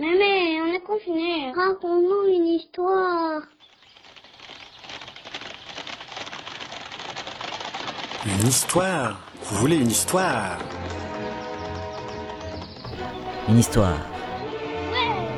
Mais, 0.00 0.60
on 0.62 0.72
est 0.72 0.80
confiné. 0.80 1.52
Raconte-nous 1.52 2.32
une 2.32 2.46
histoire. 2.46 3.42
Une 8.24 8.46
histoire 8.46 9.18
Vous 9.42 9.56
voulez 9.56 9.76
une 9.76 9.90
histoire? 9.90 10.58
Une 13.48 13.58
histoire. 13.58 13.98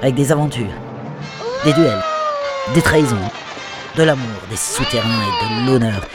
Avec 0.03 0.15
des 0.15 0.31
aventures, 0.31 0.75
des 1.65 1.73
duels, 1.73 2.03
des 2.75 2.83
trahisons, 2.83 3.17
de 3.97 4.03
l'amour, 4.03 4.41
des 4.51 4.57
souterrains 4.57 5.09
et 5.09 5.65
de 5.65 5.71
l'honneur, 5.71 6.07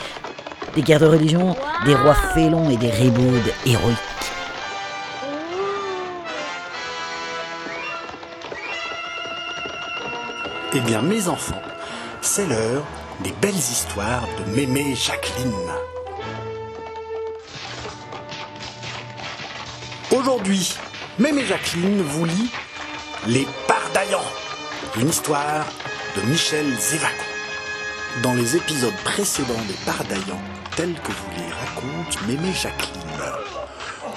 des 0.74 0.82
guerres 0.82 1.00
de 1.00 1.06
religion, 1.06 1.56
des 1.84 1.94
rois 1.96 2.14
félons 2.14 2.70
et 2.70 2.76
des 2.76 2.90
ribaudes 2.90 3.52
héroïques. 3.64 4.35
Eh 10.78 10.80
bien, 10.80 11.00
mes 11.00 11.26
enfants, 11.28 11.62
c'est 12.20 12.46
l'heure 12.46 12.84
des 13.20 13.32
belles 13.40 13.54
histoires 13.54 14.28
de 14.38 14.54
Mémé 14.54 14.94
Jacqueline. 14.94 15.54
Aujourd'hui, 20.10 20.76
Mémé 21.18 21.46
Jacqueline 21.46 22.02
vous 22.02 22.26
lit 22.26 22.50
Les 23.26 23.46
Pardaillants, 23.66 24.30
une 25.00 25.08
histoire 25.08 25.64
de 26.14 26.20
Michel 26.28 26.66
Zévaco. 26.78 27.24
Dans 28.22 28.34
les 28.34 28.56
épisodes 28.56 28.96
précédents 29.02 29.54
des 29.66 29.78
Pardaillants, 29.86 30.42
tels 30.76 31.00
que 31.00 31.10
vous 31.10 31.30
les 31.38 31.52
raconte 31.54 32.28
Mémé 32.28 32.52
Jacqueline, 32.52 33.05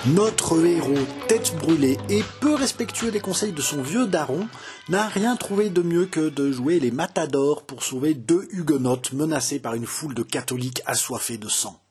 notre 0.08 0.66
héros, 0.66 1.06
tête 1.28 1.54
brûlée 1.58 1.98
et 2.10 2.24
peu 2.40 2.56
respectueux 2.56 3.12
des 3.12 3.20
conseils 3.20 3.52
de 3.52 3.62
son 3.62 3.82
vieux 3.82 4.08
daron, 4.08 4.48
n'a 4.88 5.08
rien 5.08 5.36
trouvé 5.36 5.70
de 5.70 5.82
mieux 5.82 6.06
que 6.06 6.30
de 6.30 6.52
jouer 6.52 6.80
les 6.80 6.92
matadors 6.92 7.64
pour 7.64 7.84
sauver 7.84 8.14
deux 8.14 8.48
huguenotes 8.52 9.12
menacés 9.12 9.60
par 9.60 9.74
une 9.74 9.86
foule 9.86 10.14
de 10.14 10.24
catholiques 10.24 10.82
assoiffés 10.86 11.38
de 11.38 11.50
sang. 11.50 11.82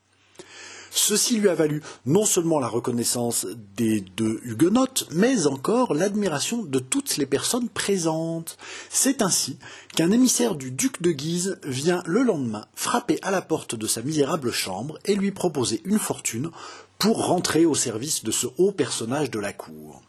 Ceci 1.01 1.39
lui 1.39 1.49
a 1.49 1.55
valu 1.55 1.81
non 2.07 2.25
seulement 2.27 2.59
la 2.59 2.67
reconnaissance 2.67 3.47
des 3.77 4.01
deux 4.01 4.41
huguenotes, 4.43 5.07
mais 5.13 5.47
encore 5.47 5.95
l'admiration 5.95 6.65
de 6.65 6.81
toutes 6.81 7.17
les 7.19 7.25
personnes 7.25 7.69
présentes. 7.69 8.59
C'est 8.91 9.23
ainsi 9.23 9.59
qu'un 9.95 10.11
émissaire 10.11 10.57
du 10.57 10.73
duc 10.73 11.01
de 11.01 11.13
Guise 11.13 11.61
vient 11.63 12.03
le 12.05 12.23
lendemain 12.23 12.67
frapper 12.75 13.21
à 13.23 13.31
la 13.31 13.43
porte 13.43 13.77
de 13.77 13.87
sa 13.87 14.03
misérable 14.03 14.51
chambre 14.51 14.99
et 15.05 15.15
lui 15.15 15.31
proposer 15.31 15.81
une 15.85 16.01
fortune 16.01 16.51
pour 16.99 17.27
rentrer 17.27 17.65
au 17.65 17.77
service 17.77 18.25
de 18.25 18.33
ce 18.33 18.49
haut 18.59 18.73
personnage 18.73 19.31
de 19.31 19.39
la 19.39 19.53
cour. 19.53 20.03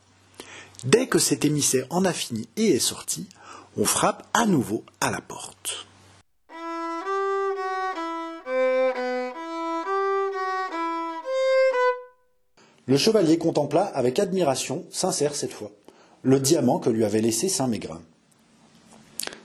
Dès 0.85 1.05
que 1.05 1.19
cet 1.19 1.45
émissaire 1.45 1.85
en 1.91 2.03
a 2.03 2.13
fini 2.13 2.49
et 2.57 2.71
est 2.71 2.79
sorti, 2.79 3.27
on 3.77 3.85
frappe 3.85 4.27
à 4.33 4.47
nouveau 4.47 4.83
à 5.01 5.11
la 5.11 5.21
porte. 5.21 5.85
Le 12.89 12.97
chevalier 12.97 13.37
contempla 13.37 13.83
avec 13.83 14.17
admiration, 14.17 14.83
sincère 14.89 15.35
cette 15.35 15.53
fois, 15.53 15.69
le 16.23 16.39
diamant 16.39 16.79
que 16.79 16.89
lui 16.89 17.05
avait 17.05 17.21
laissé 17.21 17.47
Saint-Mégrin. 17.47 18.01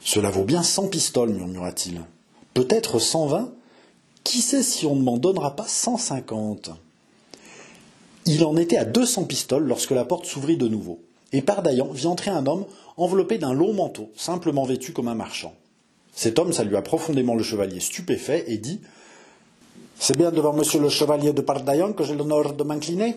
Cela 0.00 0.30
vaut 0.30 0.44
bien 0.44 0.62
cent 0.62 0.88
pistoles, 0.88 1.34
murmura-t-il. 1.34 2.00
Peut-être 2.54 2.98
cent 2.98 3.26
vingt? 3.26 3.52
Qui 4.24 4.40
sait 4.40 4.62
si 4.62 4.86
on 4.86 4.96
ne 4.96 5.02
m'en 5.02 5.18
donnera 5.18 5.56
pas 5.56 5.66
cent 5.68 5.98
cinquante? 5.98 6.70
Il 8.24 8.46
en 8.46 8.56
était 8.56 8.78
à 8.78 8.86
deux 8.86 9.04
cents 9.04 9.24
pistoles 9.24 9.66
lorsque 9.66 9.90
la 9.90 10.06
porte 10.06 10.24
s'ouvrit 10.24 10.56
de 10.56 10.68
nouveau, 10.68 11.00
et 11.32 11.42
Pardaillan 11.42 11.88
vit 11.88 12.06
entrer 12.06 12.30
un 12.30 12.46
homme 12.46 12.64
enveloppé 12.96 13.36
d'un 13.36 13.52
long 13.52 13.74
manteau, 13.74 14.10
simplement 14.16 14.64
vêtu 14.64 14.94
comme 14.94 15.08
un 15.08 15.14
marchand. 15.14 15.52
Cet 16.14 16.38
homme 16.38 16.54
salua 16.54 16.80
profondément 16.80 17.34
le 17.34 17.42
chevalier 17.42 17.80
stupéfait 17.80 18.44
et 18.46 18.56
dit 18.56 18.80
C'est 19.98 20.16
bien 20.16 20.30
devant 20.30 20.54
monsieur 20.54 20.80
le 20.80 20.88
chevalier 20.88 21.34
de 21.34 21.42
Pardaillan 21.42 21.92
que 21.92 22.04
j'ai 22.04 22.14
l'honneur 22.14 22.54
de 22.54 22.64
m'incliner? 22.64 23.16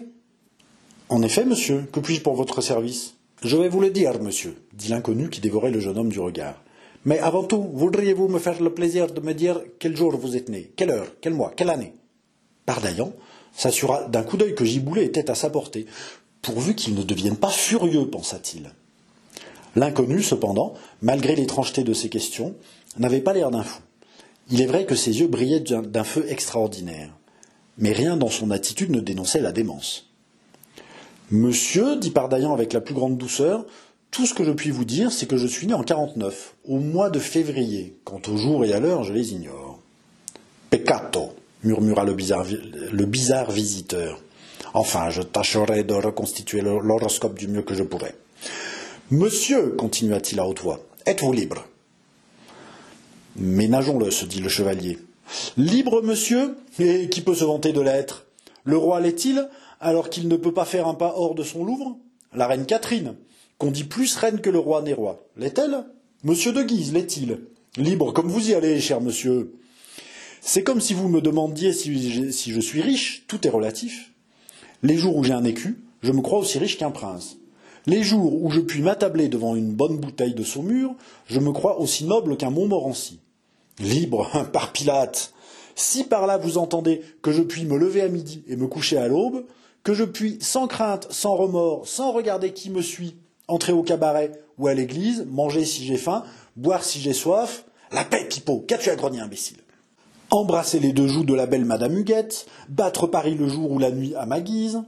En 1.10 1.22
effet, 1.22 1.46
monsieur, 1.46 1.88
que 1.94 2.02
puis-je 2.02 2.22
pour 2.22 2.36
votre 2.36 2.60
service? 2.60 3.14
Je 3.42 3.56
vais 3.56 3.70
vous 3.70 3.80
le 3.80 3.92
dire, 3.92 4.22
monsieur, 4.22 4.58
dit 4.74 4.90
l'inconnu 4.90 5.30
qui 5.30 5.40
dévorait 5.40 5.72
le 5.72 5.80
jeune 5.80 5.98
homme 5.98 6.12
du 6.12 6.20
regard. 6.20 6.62
Mais 7.06 7.20
avant 7.20 7.44
tout, 7.44 7.70
voudriez-vous 7.74 8.28
me 8.28 8.40
faire 8.40 8.62
le 8.62 8.74
plaisir 8.74 9.08
de 9.08 9.22
me 9.22 9.34
dire 9.34 9.62
quel 9.80 9.96
jour 9.96 10.18
vous 10.18 10.36
êtes 10.36 10.50
né, 10.50 10.72
quelle 10.76 10.92
heure, 10.92 11.08
quel 11.22 11.34
mois, 11.34 11.54
quelle 11.56 11.70
année? 11.70 11.94
Pardaillan 12.66 13.14
s'assura 13.54 14.04
d'un 14.10 14.24
coup 14.24 14.36
d'œil 14.36 14.54
que 14.54 14.66
Giboulet 14.66 15.06
était 15.06 15.32
à 15.32 15.36
sa 15.36 15.50
portée, 15.50 15.86
pourvu 16.42 16.76
qu'il 16.76 16.96
ne 16.96 17.04
devienne 17.04 17.38
pas 17.38 17.52
furieux, 17.52 18.10
pensa-t-il. 18.10 18.74
L'inconnu, 19.78 20.22
cependant, 20.22 20.74
malgré 21.02 21.38
l'étrangeté 21.38 21.86
de 21.86 21.94
ses 21.94 22.10
questions, 22.10 22.54
n'avait 22.98 23.22
pas 23.22 23.32
l'air 23.32 23.52
d'un 23.52 23.64
fou. 23.64 23.82
Il 24.52 24.62
est 24.62 24.66
vrai 24.66 24.86
que 24.86 24.96
ses 24.96 25.22
yeux 25.22 25.28
brillaient 25.28 25.62
d'un 25.62 26.04
feu 26.04 26.26
extraordinaire, 26.28 27.16
mais 27.78 27.94
rien 27.94 28.18
dans 28.18 28.30
son 28.30 28.52
attitude 28.52 28.92
ne 28.92 29.00
dénonçait 29.00 29.40
la 29.40 29.54
démence. 29.54 30.07
Monsieur, 31.30 31.98
dit 31.98 32.12
Pardaillan 32.12 32.54
avec 32.54 32.74
la 32.74 32.82
plus 32.82 32.94
grande 32.94 33.18
douceur, 33.18 33.66
tout 34.12 34.26
ce 34.26 34.34
que 34.34 34.46
je 34.46 34.52
puis 34.52 34.72
vous 34.72 34.86
dire, 34.86 35.12
c'est 35.12 35.26
que 35.26 35.38
je 35.38 35.48
suis 35.48 35.68
né 35.68 35.74
en 35.74 35.84
49, 35.84 36.56
au 36.66 36.80
mois 36.80 37.10
de 37.10 37.20
février. 37.20 37.98
Quant 38.06 38.22
au 38.28 38.38
jour 38.38 38.64
et 38.64 38.74
à 38.74 38.80
l'heure, 38.80 39.04
je 39.04 39.14
les 39.14 39.34
ignore. 39.34 39.80
Peccato, 40.70 41.34
murmura 41.64 42.06
le 42.06 42.14
bizarre, 42.14 42.46
le 42.92 43.06
bizarre 43.06 43.52
visiteur. 43.52 44.22
Enfin, 44.74 45.10
je 45.10 45.22
tâcherai 45.22 45.84
de 45.84 45.94
reconstituer 45.94 46.62
l'horoscope 46.62 47.38
du 47.38 47.48
mieux 47.48 47.62
que 47.62 47.76
je 47.76 47.84
pourrai. 47.84 48.16
Monsieur, 49.12 49.72
continua-t-il 49.72 50.40
à 50.40 50.48
haute 50.48 50.62
voix, 50.62 50.80
êtes-vous 51.06 51.34
libre? 51.34 51.66
Ménageons-le, 53.36 54.12
se 54.12 54.26
dit 54.26 54.40
le 54.40 54.50
chevalier. 54.50 54.98
Libre, 55.58 56.02
monsieur? 56.02 56.56
Et 56.80 57.10
qui 57.10 57.22
peut 57.22 57.36
se 57.36 57.44
vanter 57.44 57.74
de 57.74 57.82
l'être? 57.82 58.26
Le 58.64 58.78
roi 58.78 59.00
l'est-il, 59.00 59.48
alors 59.80 60.10
qu'il 60.10 60.28
ne 60.28 60.38
peut 60.38 60.54
pas 60.54 60.66
faire 60.66 60.88
un 60.88 60.94
pas 60.94 61.14
hors 61.16 61.36
de 61.36 61.44
son 61.44 61.64
Louvre 61.64 61.98
La 62.34 62.48
reine 62.48 62.66
Catherine, 62.66 63.16
qu'on 63.58 63.72
dit 63.72 63.84
plus 63.84 64.16
reine 64.16 64.42
que 64.42 64.50
le 64.50 64.60
roi 64.60 64.82
n'est 64.82 64.94
roi, 64.94 65.24
l'est-elle? 65.38 65.86
Monsieur 66.24 66.52
de 66.52 66.64
Guise 66.64 66.94
l'est-il? 66.94 67.42
Libre 67.78 68.12
comme 68.12 68.30
vous 68.30 68.50
y 68.50 68.54
allez, 68.54 68.80
cher 68.80 69.02
monsieur. 69.02 69.54
C'est 70.42 70.64
comme 70.64 70.82
si 70.82 70.94
vous 70.94 71.10
me 71.10 71.22
demandiez 71.22 71.74
si, 71.74 72.52
je 72.52 72.60
suis 72.60 72.82
riche, 72.82 73.26
tout 73.28 73.46
est 73.46 73.52
relatif. 73.52 74.14
Les 74.82 74.98
jours 74.98 75.16
où 75.16 75.24
j'ai 75.24 75.34
un 75.34 75.44
écu, 75.44 75.80
je 76.02 76.12
me 76.12 76.22
crois 76.22 76.40
aussi 76.40 76.58
riche 76.60 76.78
qu'un 76.78 76.92
prince. 76.92 77.38
Les 77.86 78.04
jours 78.04 78.44
où 78.44 78.50
je 78.50 78.60
puis 78.60 78.82
m'attabler 78.82 79.28
devant 79.28 79.56
une 79.56 79.74
bonne 79.74 79.98
bouteille 79.98 80.34
de 80.34 80.44
saumure, 80.44 80.96
je 81.28 81.40
me 81.40 81.52
crois 81.52 81.80
aussi 81.80 82.06
noble 82.06 82.38
qu'un 82.38 82.50
Montmorency. 82.50 83.20
Libre, 83.80 84.30
par 84.54 84.74
Pilate. 84.74 85.34
Si 85.76 86.04
par 86.04 86.26
là 86.28 86.38
vous 86.38 86.58
entendez 86.58 87.02
que 87.22 87.32
je 87.32 87.42
puis 87.42 87.66
me 87.66 87.78
lever 87.78 88.02
à 88.02 88.08
midi 88.08 88.44
et 88.48 88.56
me 88.56 88.68
coucher 88.68 88.98
à 88.98 89.08
l'aube, 89.08 89.46
que 89.88 89.94
je 89.94 90.04
puis, 90.04 90.38
sans 90.42 90.68
crainte, 90.68 91.08
sans 91.12 91.38
remords, 91.38 91.88
sans 91.88 92.12
regarder 92.12 92.52
qui 92.52 92.70
me 92.70 92.82
suit, 92.82 93.16
entrer 93.48 93.72
au 93.72 93.84
cabaret 93.84 94.34
ou 94.58 94.68
à 94.68 94.74
l'église, 94.74 95.26
manger 95.30 95.64
si 95.64 95.86
j'ai 95.86 95.96
faim, 95.96 96.26
boire 96.58 96.84
si 96.84 97.00
j'ai 97.00 97.14
soif, 97.14 97.64
la 97.94 98.04
paix, 98.04 98.28
Pipeau, 98.30 98.66
qu'as-tu 98.68 98.90
à 98.90 98.98
grogner, 98.98 99.22
imbécile? 99.22 99.60
Embrasser 100.30 100.82
les 100.82 100.92
deux 100.92 101.08
joues 101.08 101.24
de 101.24 101.34
la 101.34 101.46
belle 101.46 101.64
Madame 101.64 101.98
Huguette, 101.98 102.48
battre 102.68 103.08
Paris 103.08 103.36
le 103.36 103.48
jour 103.48 103.72
ou 103.72 103.80
la 103.80 103.92
nuit 103.92 104.14
à 104.16 104.26
ma 104.26 104.42
guise, 104.42 104.84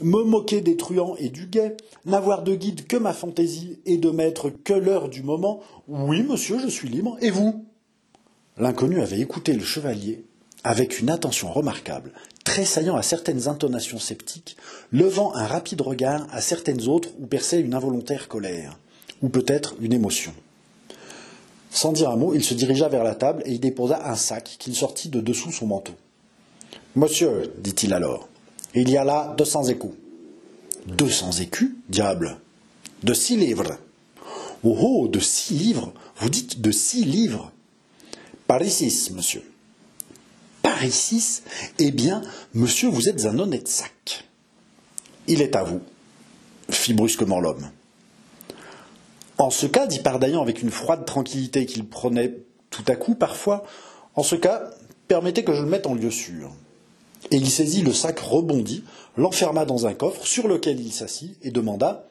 me 0.00 0.22
moquer 0.22 0.60
des 0.60 0.76
truands 0.76 1.16
et 1.18 1.30
du 1.30 1.46
guet, 1.46 1.76
n'avoir 2.06 2.44
de 2.44 2.54
guide 2.54 2.86
que 2.86 2.96
ma 2.96 3.12
fantaisie 3.12 3.80
et 3.86 3.96
de 3.96 4.10
maître 4.10 4.50
que 4.50 4.72
l'heure 4.72 5.08
du 5.08 5.24
moment, 5.24 5.62
oui, 5.88 6.22
monsieur, 6.22 6.60
je 6.60 6.68
suis 6.68 6.88
libre, 6.88 7.16
et 7.20 7.30
vous? 7.32 7.64
L'inconnu 8.56 9.00
avait 9.00 9.18
écouté 9.18 9.52
le 9.52 9.64
chevalier 9.64 10.24
avec 10.62 11.00
une 11.00 11.10
attention 11.10 11.52
remarquable, 11.52 12.12
tressaillant 12.44 12.96
à 12.96 13.02
certaines 13.02 13.48
intonations 13.48 13.98
sceptiques, 13.98 14.56
levant 14.92 15.34
un 15.34 15.46
rapide 15.46 15.80
regard 15.80 16.26
à 16.30 16.40
certaines 16.40 16.86
autres 16.88 17.08
où 17.18 17.26
perçait 17.26 17.60
une 17.60 17.74
involontaire 17.74 18.28
colère, 18.28 18.78
ou 19.22 19.28
peut-être 19.28 19.74
une 19.80 19.92
émotion. 19.92 20.32
Sans 21.70 21.92
dire 21.92 22.10
un 22.10 22.16
mot, 22.16 22.34
il 22.34 22.44
se 22.44 22.54
dirigea 22.54 22.88
vers 22.88 23.02
la 23.02 23.16
table 23.16 23.42
et 23.46 23.52
y 23.52 23.58
déposa 23.58 24.08
un 24.08 24.14
sac 24.14 24.56
qu'il 24.58 24.76
sortit 24.76 25.08
de 25.08 25.20
dessous 25.20 25.50
son 25.50 25.66
manteau. 25.66 25.94
Monsieur, 26.94 27.52
dit-il 27.58 27.92
alors, 27.92 28.28
il 28.74 28.88
y 28.90 28.96
a 28.96 29.04
là 29.04 29.34
deux 29.36 29.44
cents 29.44 29.64
écus. 29.64 29.90
Deux 30.86 31.10
cents 31.10 31.32
écus 31.32 31.72
Diable 31.88 32.36
De 33.02 33.14
six 33.14 33.36
livres. 33.36 33.78
Oh 34.62 34.76
oh, 34.80 35.08
de 35.08 35.18
six 35.18 35.54
livres 35.54 35.92
Vous 36.18 36.28
dites 36.28 36.60
de 36.60 36.70
six 36.70 37.04
livres 37.04 37.50
Paris 38.46 38.70
six, 38.70 39.10
monsieur. 39.10 39.42
Paris 40.64 40.90
six 40.92 41.42
Eh 41.78 41.90
bien, 41.90 42.22
monsieur, 42.54 42.88
vous 42.88 43.10
êtes 43.10 43.26
un 43.26 43.38
honnête 43.38 43.68
sac. 43.68 44.24
Il 45.26 45.42
est 45.42 45.56
à 45.56 45.62
vous, 45.62 45.82
fit 46.70 46.94
brusquement 46.94 47.38
l'homme. 47.38 47.70
En 49.36 49.50
ce 49.50 49.66
cas, 49.66 49.86
dit 49.86 49.98
Pardaillan 49.98 50.40
avec 50.40 50.62
une 50.62 50.70
froide 50.70 51.04
tranquillité 51.04 51.66
qu'il 51.66 51.86
prenait 51.86 52.38
tout 52.70 52.84
à 52.88 52.96
coup 52.96 53.14
parfois, 53.14 53.64
en 54.14 54.22
ce 54.22 54.36
cas, 54.36 54.70
permettez 55.06 55.44
que 55.44 55.52
je 55.52 55.62
le 55.62 55.68
mette 55.68 55.86
en 55.86 55.94
lieu 55.94 56.10
sûr. 56.10 56.50
Et 57.30 57.36
il 57.36 57.50
saisit 57.50 57.82
le 57.82 57.92
sac, 57.92 58.18
rebondit, 58.18 58.84
l'enferma 59.18 59.66
dans 59.66 59.86
un 59.86 59.92
coffre 59.92 60.26
sur 60.26 60.48
lequel 60.48 60.80
il 60.80 60.92
s'assit 60.92 61.36
et 61.42 61.50
demanda 61.50 62.08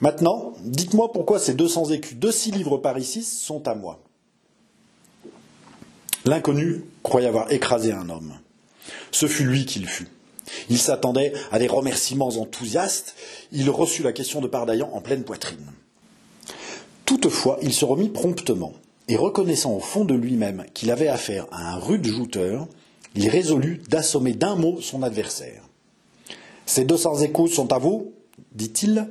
Maintenant, 0.00 0.54
dites-moi 0.64 1.12
pourquoi 1.12 1.38
ces 1.38 1.54
200 1.54 1.90
écus 1.90 2.18
de 2.18 2.32
6 2.32 2.50
livres 2.50 2.78
parisis 2.78 3.40
sont 3.40 3.68
à 3.68 3.76
moi. 3.76 4.00
L'inconnu 6.28 6.84
croyait 7.02 7.26
avoir 7.26 7.50
écrasé 7.50 7.90
un 7.90 8.10
homme. 8.10 8.34
Ce 9.12 9.24
fut 9.24 9.44
lui 9.44 9.64
qui 9.64 9.78
le 9.78 9.86
fut. 9.86 10.08
Il 10.68 10.76
s'attendait 10.76 11.32
à 11.50 11.58
des 11.58 11.68
remerciements 11.68 12.28
enthousiastes. 12.28 13.14
Il 13.50 13.70
reçut 13.70 14.02
la 14.02 14.12
question 14.12 14.42
de 14.42 14.46
Pardaillan 14.46 14.90
en 14.92 15.00
pleine 15.00 15.24
poitrine. 15.24 15.72
Toutefois, 17.06 17.58
il 17.62 17.72
se 17.72 17.86
remit 17.86 18.10
promptement, 18.10 18.74
et 19.08 19.16
reconnaissant 19.16 19.72
au 19.72 19.80
fond 19.80 20.04
de 20.04 20.12
lui-même 20.12 20.66
qu'il 20.74 20.90
avait 20.90 21.08
affaire 21.08 21.46
à 21.50 21.72
un 21.72 21.78
rude 21.78 22.06
jouteur, 22.06 22.68
il 23.14 23.30
résolut 23.30 23.80
d'assommer 23.88 24.34
d'un 24.34 24.54
mot 24.54 24.82
son 24.82 25.02
adversaire. 25.02 25.62
Ces 26.66 26.84
deux 26.84 26.98
cents 26.98 27.20
écus 27.20 27.54
sont 27.54 27.72
à 27.72 27.78
vous, 27.78 28.12
dit-il, 28.52 29.08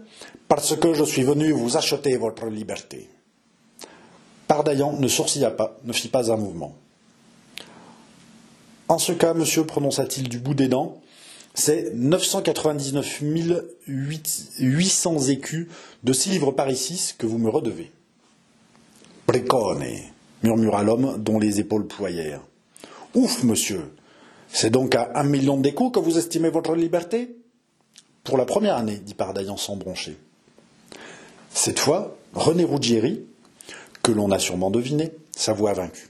parce 0.47 0.75
que 0.75 0.93
je 0.93 1.03
suis 1.03 1.23
venu 1.23 1.51
vous 1.51 1.77
acheter 1.77 2.15
votre 2.15 2.45
liberté. 2.45 3.09
Pardaillan 4.47 4.93
ne 4.99 5.07
sourcilla 5.07 5.49
pas, 5.49 5.79
ne 5.83 5.93
fit 5.93 6.09
pas 6.09 6.31
un 6.31 6.37
mouvement. 6.37 6.75
En 8.89 8.99
ce 8.99 9.11
cas, 9.11 9.33
monsieur, 9.33 9.65
prononça-t-il 9.65 10.29
du 10.29 10.39
bout 10.39 10.53
des 10.53 10.69
dents, 10.69 11.01
c'est 11.53 11.91
999 11.93 13.21
800 13.87 15.19
écus 15.27 15.67
de 16.03 16.13
six 16.13 16.29
livres 16.29 16.51
parisis 16.51 17.13
que 17.17 17.25
vous 17.25 17.37
me 17.37 17.49
redevez. 17.49 17.91
Precone, 19.25 19.83
murmura 20.43 20.83
l'homme 20.83 21.17
dont 21.17 21.39
les 21.39 21.59
épaules 21.59 21.87
ployèrent. 21.87 22.43
Ouf, 23.13 23.43
monsieur. 23.43 23.91
C'est 24.49 24.69
donc 24.69 24.95
à 24.95 25.11
un 25.15 25.23
million 25.23 25.57
d'écus 25.57 25.91
que 25.91 25.99
vous 25.99 26.17
estimez 26.17 26.49
votre 26.49 26.75
liberté? 26.75 27.35
Pour 28.23 28.37
la 28.37 28.45
première 28.45 28.77
année, 28.77 29.01
dit 29.03 29.13
Pardaillan 29.13 29.57
sans 29.57 29.75
broncher. 29.75 30.17
Cette 31.53 31.79
fois, 31.79 32.15
René 32.33 32.63
Ruggieri, 32.63 33.21
que 34.03 34.11
l'on 34.11 34.31
a 34.31 34.39
sûrement 34.39 34.69
deviné, 34.69 35.11
sa 35.35 35.53
voix 35.53 35.73
vaincue. 35.73 36.07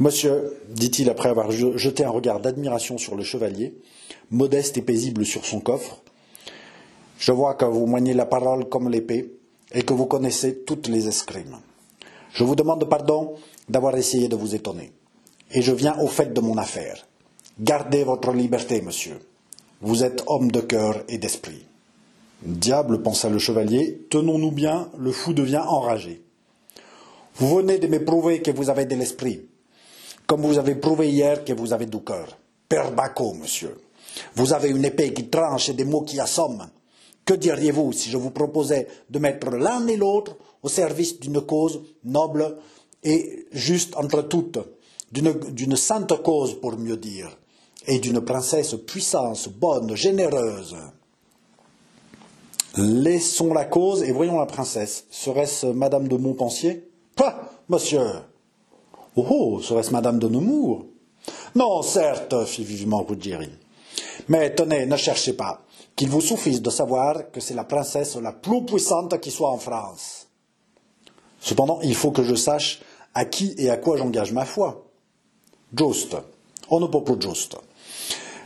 Monsieur, 0.00 0.56
dit-il 0.70 1.10
après 1.10 1.28
avoir 1.28 1.50
jeté 1.50 2.04
un 2.04 2.10
regard 2.10 2.40
d'admiration 2.40 2.96
sur 2.96 3.16
le 3.16 3.22
chevalier, 3.22 3.74
modeste 4.30 4.78
et 4.78 4.82
paisible 4.82 5.26
sur 5.26 5.44
son 5.44 5.60
coffre, 5.60 6.00
je 7.18 7.32
vois 7.32 7.52
que 7.52 7.66
vous 7.66 7.84
maniez 7.84 8.14
la 8.14 8.24
parole 8.24 8.66
comme 8.66 8.88
l'épée 8.88 9.30
et 9.72 9.82
que 9.82 9.92
vous 9.92 10.06
connaissez 10.06 10.60
toutes 10.60 10.88
les 10.88 11.06
escrimes. 11.06 11.58
Je 12.32 12.44
vous 12.44 12.54
demande 12.54 12.88
pardon 12.88 13.34
d'avoir 13.68 13.94
essayé 13.94 14.28
de 14.28 14.36
vous 14.36 14.54
étonner. 14.54 14.90
Et 15.52 15.60
je 15.60 15.72
viens 15.72 15.98
au 15.98 16.06
fait 16.06 16.32
de 16.32 16.40
mon 16.40 16.56
affaire. 16.56 17.06
Gardez 17.60 18.02
votre 18.02 18.32
liberté, 18.32 18.80
monsieur. 18.80 19.18
Vous 19.82 20.02
êtes 20.02 20.24
homme 20.28 20.50
de 20.50 20.60
cœur 20.60 21.04
et 21.10 21.18
d'esprit. 21.18 21.66
Diable, 22.40 23.02
pensa 23.02 23.28
le 23.28 23.38
chevalier, 23.38 24.00
tenons-nous 24.08 24.50
bien, 24.50 24.88
le 24.98 25.12
fou 25.12 25.34
devient 25.34 25.62
enragé. 25.68 26.22
Vous 27.34 27.54
venez 27.56 27.78
de 27.78 27.86
m'éprouver 27.86 28.40
que 28.40 28.50
vous 28.50 28.70
avez 28.70 28.86
de 28.86 28.94
l'esprit 28.94 29.49
comme 30.30 30.42
vous 30.42 30.58
avez 30.58 30.76
prouvé 30.76 31.10
hier 31.10 31.44
que 31.44 31.52
vous 31.52 31.72
avez 31.72 31.86
du 31.86 32.00
cœur. 32.04 32.38
Père 32.68 32.92
Bacot, 32.92 33.34
monsieur. 33.34 33.76
Vous 34.36 34.52
avez 34.52 34.68
une 34.68 34.84
épée 34.84 35.12
qui 35.12 35.26
tranche 35.26 35.70
et 35.70 35.72
des 35.72 35.84
mots 35.84 36.02
qui 36.02 36.20
assomment. 36.20 36.68
Que 37.24 37.34
diriez-vous 37.34 37.92
si 37.92 38.10
je 38.10 38.16
vous 38.16 38.30
proposais 38.30 38.86
de 39.10 39.18
mettre 39.18 39.50
l'un 39.50 39.84
et 39.88 39.96
l'autre 39.96 40.36
au 40.62 40.68
service 40.68 41.18
d'une 41.18 41.40
cause 41.40 41.82
noble 42.04 42.58
et 43.02 43.46
juste 43.50 43.96
entre 43.96 44.22
toutes, 44.22 44.60
d'une 45.10 45.74
sainte 45.74 46.22
cause 46.22 46.60
pour 46.60 46.78
mieux 46.78 46.96
dire, 46.96 47.36
et 47.88 47.98
d'une 47.98 48.20
princesse 48.20 48.76
puissance, 48.86 49.48
bonne, 49.48 49.96
généreuse? 49.96 50.76
Laissons 52.76 53.52
la 53.52 53.64
cause 53.64 54.04
et 54.04 54.12
voyons 54.12 54.38
la 54.38 54.46
princesse. 54.46 55.06
Serait-ce 55.10 55.66
Madame 55.66 56.06
de 56.06 56.16
Montpensier? 56.16 56.88
Pas, 57.16 57.50
monsieur 57.68 57.98
Oh, 59.16 59.26
oh, 59.28 59.60
serait-ce 59.60 59.90
Madame 59.90 60.18
de 60.18 60.28
Nemours? 60.28 60.86
Non, 61.54 61.82
certes, 61.82 62.44
fit 62.44 62.64
vivement 62.64 63.02
Ruggieri. 63.02 63.50
Mais 64.28 64.54
tenez, 64.54 64.86
ne 64.86 64.96
cherchez 64.96 65.32
pas, 65.32 65.62
qu'il 65.96 66.08
vous 66.08 66.20
suffise 66.20 66.62
de 66.62 66.70
savoir 66.70 67.30
que 67.32 67.40
c'est 67.40 67.54
la 67.54 67.64
princesse 67.64 68.16
la 68.16 68.32
plus 68.32 68.64
puissante 68.64 69.18
qui 69.20 69.30
soit 69.30 69.50
en 69.50 69.58
France. 69.58 70.28
Cependant, 71.40 71.80
il 71.82 71.94
faut 71.94 72.12
que 72.12 72.22
je 72.22 72.34
sache 72.34 72.82
à 73.14 73.24
qui 73.24 73.54
et 73.58 73.70
à 73.70 73.78
quoi 73.78 73.96
j'engage 73.96 74.32
ma 74.32 74.44
foi. 74.44 74.86
Juste, 75.76 76.16
on 76.70 76.78
ne 76.78 76.86
peut 76.86 77.02
plus 77.02 77.20
juste. 77.20 77.56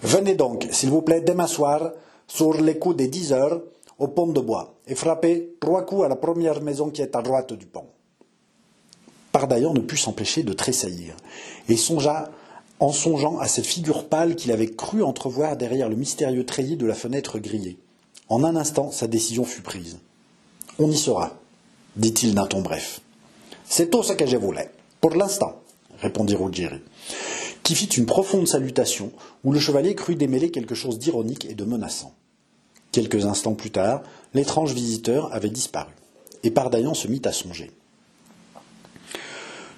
Venez 0.02 0.34
donc, 0.34 0.66
s'il 0.70 0.90
vous 0.90 1.02
plaît, 1.02 1.20
demain 1.20 1.46
soir, 1.46 1.92
sur 2.26 2.54
les 2.54 2.78
coups 2.78 2.96
des 2.96 3.08
dix 3.08 3.32
heures, 3.32 3.60
au 3.98 4.08
pont 4.08 4.28
de 4.28 4.40
bois, 4.40 4.74
et 4.86 4.94
frappez 4.94 5.56
trois 5.60 5.84
coups 5.84 6.04
à 6.04 6.08
la 6.08 6.16
première 6.16 6.62
maison 6.62 6.90
qui 6.90 7.02
est 7.02 7.14
à 7.14 7.22
droite 7.22 7.52
du 7.52 7.66
pont. 7.66 7.86
Ne 9.46 9.80
put 9.80 9.96
s'empêcher 9.96 10.42
de 10.42 10.52
tressaillir, 10.52 11.14
et 11.68 11.76
songea, 11.76 12.30
en 12.80 12.92
songeant 12.92 13.38
à 13.38 13.46
cette 13.46 13.66
figure 13.66 14.08
pâle 14.08 14.36
qu'il 14.36 14.52
avait 14.52 14.70
cru 14.70 15.02
entrevoir 15.02 15.56
derrière 15.56 15.88
le 15.88 15.96
mystérieux 15.96 16.44
treillis 16.44 16.76
de 16.76 16.86
la 16.86 16.94
fenêtre 16.94 17.38
grillée. 17.38 17.78
En 18.28 18.42
un 18.42 18.56
instant, 18.56 18.90
sa 18.90 19.06
décision 19.06 19.44
fut 19.44 19.62
prise. 19.62 19.98
On 20.78 20.90
y 20.90 20.96
sera, 20.96 21.34
dit-il 21.96 22.34
d'un 22.34 22.46
ton 22.46 22.62
bref. 22.62 23.00
C'est 23.68 23.90
tout 23.90 24.02
ce 24.02 24.12
que 24.14 24.26
je 24.26 24.36
voulais, 24.36 24.70
pour 25.00 25.14
l'instant, 25.14 25.60
répondit 26.00 26.34
Ruggieri, 26.34 26.80
qui 27.62 27.74
fit 27.74 27.86
une 27.86 28.06
profonde 28.06 28.48
salutation 28.48 29.12
où 29.44 29.52
le 29.52 29.60
chevalier 29.60 29.94
crut 29.94 30.18
démêler 30.18 30.50
quelque 30.50 30.74
chose 30.74 30.98
d'ironique 30.98 31.44
et 31.44 31.54
de 31.54 31.64
menaçant. 31.64 32.14
Quelques 32.92 33.24
instants 33.24 33.54
plus 33.54 33.70
tard, 33.70 34.02
l'étrange 34.34 34.72
visiteur 34.72 35.32
avait 35.32 35.50
disparu, 35.50 35.92
et 36.42 36.50
Pardaillan 36.50 36.94
se 36.94 37.08
mit 37.08 37.22
à 37.24 37.32
songer. 37.32 37.70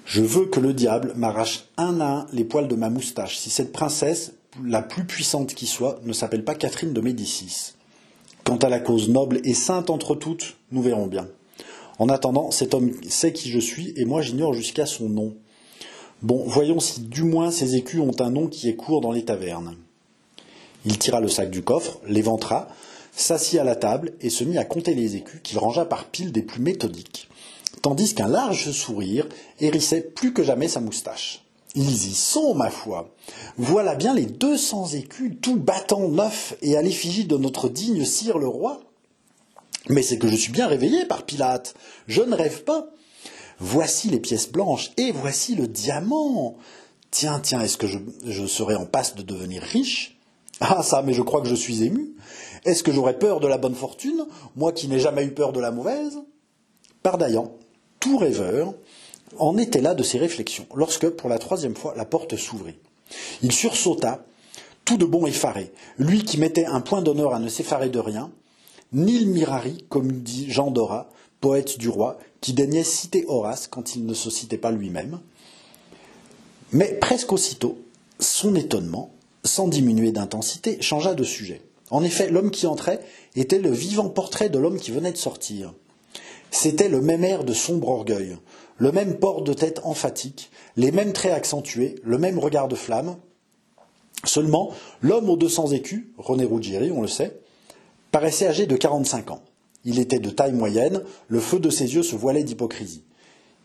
Je 0.07 0.21
veux 0.21 0.45
que 0.45 0.61
le 0.61 0.71
diable 0.71 1.11
m'arrache 1.17 1.65
un 1.75 1.99
à 1.99 2.05
un 2.05 2.27
les 2.31 2.45
poils 2.45 2.69
de 2.69 2.75
ma 2.75 2.89
moustache, 2.89 3.37
si 3.37 3.49
cette 3.49 3.73
princesse, 3.73 4.31
la 4.63 4.81
plus 4.81 5.03
puissante 5.03 5.53
qui 5.53 5.67
soit, 5.67 5.99
ne 6.05 6.13
s'appelle 6.13 6.45
pas 6.45 6.55
Catherine 6.55 6.93
de 6.93 7.01
Médicis. 7.01 7.73
Quant 8.45 8.55
à 8.55 8.69
la 8.69 8.79
cause 8.79 9.09
noble 9.09 9.41
et 9.43 9.53
sainte 9.53 9.89
entre 9.89 10.15
toutes, 10.15 10.55
nous 10.71 10.81
verrons 10.81 11.07
bien. 11.07 11.27
En 11.99 12.07
attendant, 12.07 12.51
cet 12.51 12.73
homme 12.73 12.93
sait 13.09 13.33
qui 13.33 13.49
je 13.49 13.59
suis, 13.59 13.91
et 13.97 14.05
moi 14.05 14.21
j'ignore 14.21 14.53
jusqu'à 14.53 14.85
son 14.85 15.09
nom. 15.09 15.35
Bon, 16.21 16.41
voyons 16.47 16.79
si 16.79 17.01
du 17.01 17.23
moins 17.23 17.51
ces 17.51 17.75
écus 17.75 17.99
ont 17.99 18.21
un 18.21 18.31
nom 18.31 18.47
qui 18.47 18.69
est 18.69 18.77
court 18.77 19.01
dans 19.01 19.11
les 19.11 19.25
tavernes. 19.25 19.75
Il 20.85 20.97
tira 20.97 21.19
le 21.19 21.27
sac 21.27 21.49
du 21.49 21.63
coffre, 21.63 21.99
l'éventra, 22.07 22.69
s'assit 23.11 23.59
à 23.59 23.65
la 23.65 23.75
table 23.75 24.13
et 24.21 24.29
se 24.29 24.45
mit 24.45 24.57
à 24.57 24.63
compter 24.63 24.95
les 24.95 25.17
écus 25.17 25.41
qu'il 25.43 25.57
rangea 25.57 25.83
par 25.83 26.05
piles 26.05 26.31
des 26.31 26.43
plus 26.43 26.61
méthodiques 26.61 27.27
tandis 27.81 28.13
qu'un 28.13 28.27
large 28.27 28.71
sourire 28.71 29.27
hérissait 29.59 30.01
plus 30.01 30.33
que 30.33 30.43
jamais 30.43 30.67
sa 30.67 30.79
moustache. 30.79 31.43
Ils 31.75 32.07
y 32.07 32.13
sont, 32.13 32.55
ma 32.55 32.71
foi. 32.71 33.13
Voilà 33.57 33.95
bien 33.95 34.13
les 34.13 34.25
deux 34.25 34.57
cents 34.57 34.87
écus, 34.87 35.33
tout 35.41 35.57
battant 35.57 36.07
neuf 36.07 36.55
et 36.61 36.75
à 36.75 36.81
l'effigie 36.81 37.25
de 37.25 37.37
notre 37.37 37.69
digne 37.69 38.03
sire 38.03 38.39
le 38.39 38.47
roi. 38.47 38.81
Mais 39.89 40.01
c'est 40.01 40.17
que 40.17 40.27
je 40.27 40.35
suis 40.35 40.51
bien 40.51 40.67
réveillé 40.67 41.05
par 41.05 41.23
Pilate. 41.23 41.75
Je 42.07 42.21
ne 42.21 42.35
rêve 42.35 42.63
pas. 42.63 42.87
Voici 43.59 44.09
les 44.09 44.19
pièces 44.19 44.51
blanches 44.51 44.91
et 44.97 45.11
voici 45.11 45.55
le 45.55 45.67
diamant. 45.67 46.57
Tiens, 47.11 47.39
tiens, 47.39 47.61
est-ce 47.61 47.77
que 47.77 47.87
je, 47.87 47.99
je 48.25 48.45
serai 48.45 48.75
en 48.75 48.85
passe 48.85 49.15
de 49.15 49.21
devenir 49.21 49.61
riche? 49.61 50.17
Ah 50.59 50.81
ça, 50.81 51.03
mais 51.03 51.13
je 51.13 51.21
crois 51.21 51.41
que 51.41 51.47
je 51.47 51.55
suis 51.55 51.83
ému. 51.83 52.15
Est-ce 52.65 52.83
que 52.83 52.91
j'aurais 52.91 53.19
peur 53.19 53.39
de 53.39 53.47
la 53.47 53.57
bonne 53.57 53.75
fortune, 53.75 54.25
moi 54.55 54.71
qui 54.71 54.87
n'ai 54.87 54.99
jamais 54.99 55.23
eu 55.23 55.31
peur 55.31 55.53
de 55.53 55.59
la 55.59 55.71
mauvaise? 55.71 56.19
Pardaillant 57.03 57.53
tout 57.99 58.17
rêveur, 58.17 58.73
en 59.37 59.57
était 59.57 59.81
là 59.81 59.93
de 59.93 60.03
ses 60.03 60.17
réflexions, 60.17 60.67
lorsque, 60.75 61.09
pour 61.09 61.29
la 61.29 61.37
troisième 61.37 61.75
fois, 61.75 61.93
la 61.95 62.05
porte 62.05 62.35
s'ouvrit. 62.37 62.77
Il 63.41 63.51
sursauta, 63.51 64.25
tout 64.85 64.97
de 64.97 65.05
bon 65.05 65.25
effaré, 65.25 65.71
lui 65.97 66.23
qui 66.23 66.39
mettait 66.39 66.65
un 66.65 66.81
point 66.81 67.01
d'honneur 67.01 67.33
à 67.33 67.39
ne 67.39 67.49
s'effarer 67.49 67.89
de 67.89 67.99
rien, 67.99 68.31
Nil 68.93 69.27
Mirari, 69.29 69.85
comme 69.89 70.11
dit 70.11 70.49
Jean 70.49 70.71
Dora, 70.71 71.09
poète 71.41 71.77
du 71.77 71.89
roi, 71.89 72.17
qui 72.39 72.53
daignait 72.53 72.83
citer 72.83 73.25
Horace 73.27 73.67
quand 73.67 73.95
il 73.95 74.05
ne 74.05 74.13
se 74.13 74.29
citait 74.29 74.57
pas 74.57 74.71
lui-même. 74.71 75.19
Mais 76.71 76.93
presque 76.93 77.31
aussitôt, 77.33 77.77
son 78.19 78.55
étonnement, 78.55 79.11
sans 79.43 79.67
diminuer 79.67 80.11
d'intensité, 80.11 80.81
changea 80.81 81.15
de 81.15 81.23
sujet. 81.23 81.61
En 81.89 82.03
effet, 82.03 82.29
l'homme 82.29 82.51
qui 82.51 82.67
entrait 82.67 83.01
était 83.35 83.59
le 83.59 83.71
vivant 83.71 84.09
portrait 84.09 84.49
de 84.49 84.59
l'homme 84.59 84.79
qui 84.79 84.91
venait 84.91 85.11
de 85.11 85.17
sortir. 85.17 85.73
C'était 86.51 86.89
le 86.89 87.01
même 87.01 87.23
air 87.23 87.43
de 87.43 87.53
sombre 87.53 87.89
orgueil, 87.89 88.37
le 88.77 88.91
même 88.91 89.19
port 89.19 89.41
de 89.43 89.53
tête 89.53 89.81
emphatique, 89.83 90.49
les 90.75 90.91
mêmes 90.91 91.13
traits 91.13 91.33
accentués, 91.33 91.95
le 92.03 92.17
même 92.17 92.39
regard 92.39 92.67
de 92.67 92.75
flamme. 92.75 93.17
Seulement, 94.23 94.71
l'homme 95.01 95.29
aux 95.29 95.37
deux 95.37 95.49
cents 95.49 95.71
écus, 95.71 96.07
René 96.17 96.45
Ruggieri, 96.45 96.91
on 96.91 97.01
le 97.01 97.07
sait, 97.07 97.39
paraissait 98.11 98.47
âgé 98.47 98.65
de 98.65 98.75
quarante-cinq 98.75 99.31
ans. 99.31 99.41
Il 99.85 99.99
était 99.99 100.19
de 100.19 100.29
taille 100.29 100.53
moyenne, 100.53 101.03
le 101.27 101.39
feu 101.39 101.59
de 101.59 101.69
ses 101.69 101.93
yeux 101.93 102.03
se 102.03 102.15
voilait 102.15 102.43
d'hypocrisie. 102.43 103.03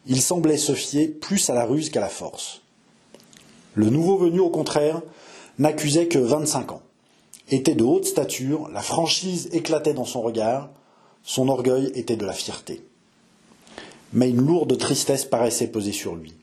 Il 0.07 0.21
semblait 0.21 0.57
se 0.57 0.73
fier 0.73 1.09
plus 1.09 1.49
à 1.49 1.55
la 1.55 1.65
ruse 1.65 1.91
qu'à 1.91 2.01
la 2.01 2.09
force. 2.09 2.63
Le 3.75 3.89
nouveau 3.89 4.17
venu, 4.17 4.41
au 4.41 4.51
contraire, 4.51 5.01
n'accusait 5.59 6.09
que 6.09 6.19
vingt-cinq 6.19 6.73
ans. 6.73 6.83
Était 7.51 7.75
de 7.75 7.85
haute 7.85 8.07
stature, 8.07 8.69
la 8.73 8.83
franchise 8.83 9.49
éclatait 9.53 9.95
dans 9.95 10.05
son 10.05 10.21
regard, 10.23 10.71
Son 11.25 11.49
orgueil 11.49 11.93
était 11.95 12.17
de 12.17 12.27
la 12.27 12.33
fierté. 12.33 12.85
Mais 14.13 14.31
une 14.31 14.45
lourde 14.47 14.77
tristesse 14.77 15.25
paraissait 15.25 15.69
peser 15.69 15.93
sur 15.93 16.15
lui. 16.15 16.35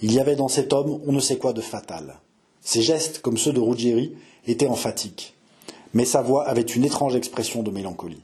Il 0.00 0.12
y 0.12 0.20
avait 0.20 0.36
dans 0.36 0.48
cet 0.48 0.72
homme 0.72 1.00
on 1.06 1.12
ne 1.12 1.20
sait 1.20 1.38
quoi 1.38 1.52
de 1.52 1.60
fatal. 1.60 2.20
Ses 2.62 2.82
gestes, 2.82 3.20
comme 3.20 3.36
ceux 3.36 3.52
de 3.52 3.60
Ruggieri, 3.60 4.14
étaient 4.46 4.68
emphatique, 4.68 5.34
mais 5.92 6.04
sa 6.04 6.22
voix 6.22 6.46
avait 6.46 6.62
une 6.62 6.84
étrange 6.84 7.16
expression 7.16 7.62
de 7.62 7.70
mélancolie. 7.70 8.22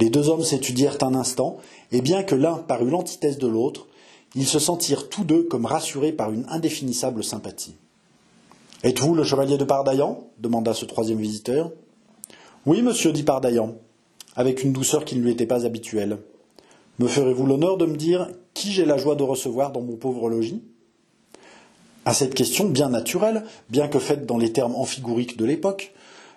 Les 0.00 0.10
deux 0.10 0.28
hommes 0.28 0.44
s'étudièrent 0.44 1.02
un 1.02 1.14
instant, 1.14 1.58
et 1.92 2.00
bien 2.00 2.22
que 2.22 2.34
l'un 2.34 2.56
parût 2.56 2.90
l'antithèse 2.90 3.38
de 3.38 3.46
l'autre, 3.46 3.86
ils 4.34 4.46
se 4.46 4.58
sentirent 4.58 5.08
tous 5.08 5.24
deux 5.24 5.44
comme 5.44 5.66
rassurés 5.66 6.12
par 6.12 6.32
une 6.32 6.46
indéfinissable 6.48 7.24
sympathie. 7.24 7.76
Êtes-vous 8.82 9.14
le 9.14 9.24
chevalier 9.24 9.56
de 9.56 9.64
Pardaillan? 9.64 10.24
demanda 10.38 10.74
ce 10.74 10.84
troisième 10.84 11.18
visiteur. 11.18 11.72
Oui, 12.66 12.82
monsieur, 12.82 13.12
dit 13.12 13.22
Pardaillan, 13.22 13.76
avec 14.36 14.62
une 14.62 14.72
douceur 14.72 15.04
qui 15.04 15.16
ne 15.16 15.22
lui 15.22 15.32
était 15.32 15.46
pas 15.46 15.66
habituelle. 15.66 16.18
Me 16.98 17.08
ferez-vous 17.08 17.46
l'honneur 17.46 17.76
de 17.76 17.86
me 17.86 17.96
dire 17.96 18.28
qui 18.54 18.70
j'ai 18.72 18.84
la 18.84 18.98
joie 18.98 19.16
de 19.16 19.22
recevoir 19.22 19.72
dans 19.72 19.80
mon 19.80 19.96
pauvre 19.96 20.30
logis? 20.30 20.62
À 22.04 22.14
cette 22.14 22.34
question 22.34 22.68
bien 22.68 22.90
naturelle, 22.90 23.44
bien 23.68 23.88
que 23.88 23.98
faite 23.98 24.26
dans 24.26 24.38
les 24.38 24.52
termes 24.52 24.76
amphigoriques 24.76 25.36
de 25.36 25.44
l'époque, 25.44 25.92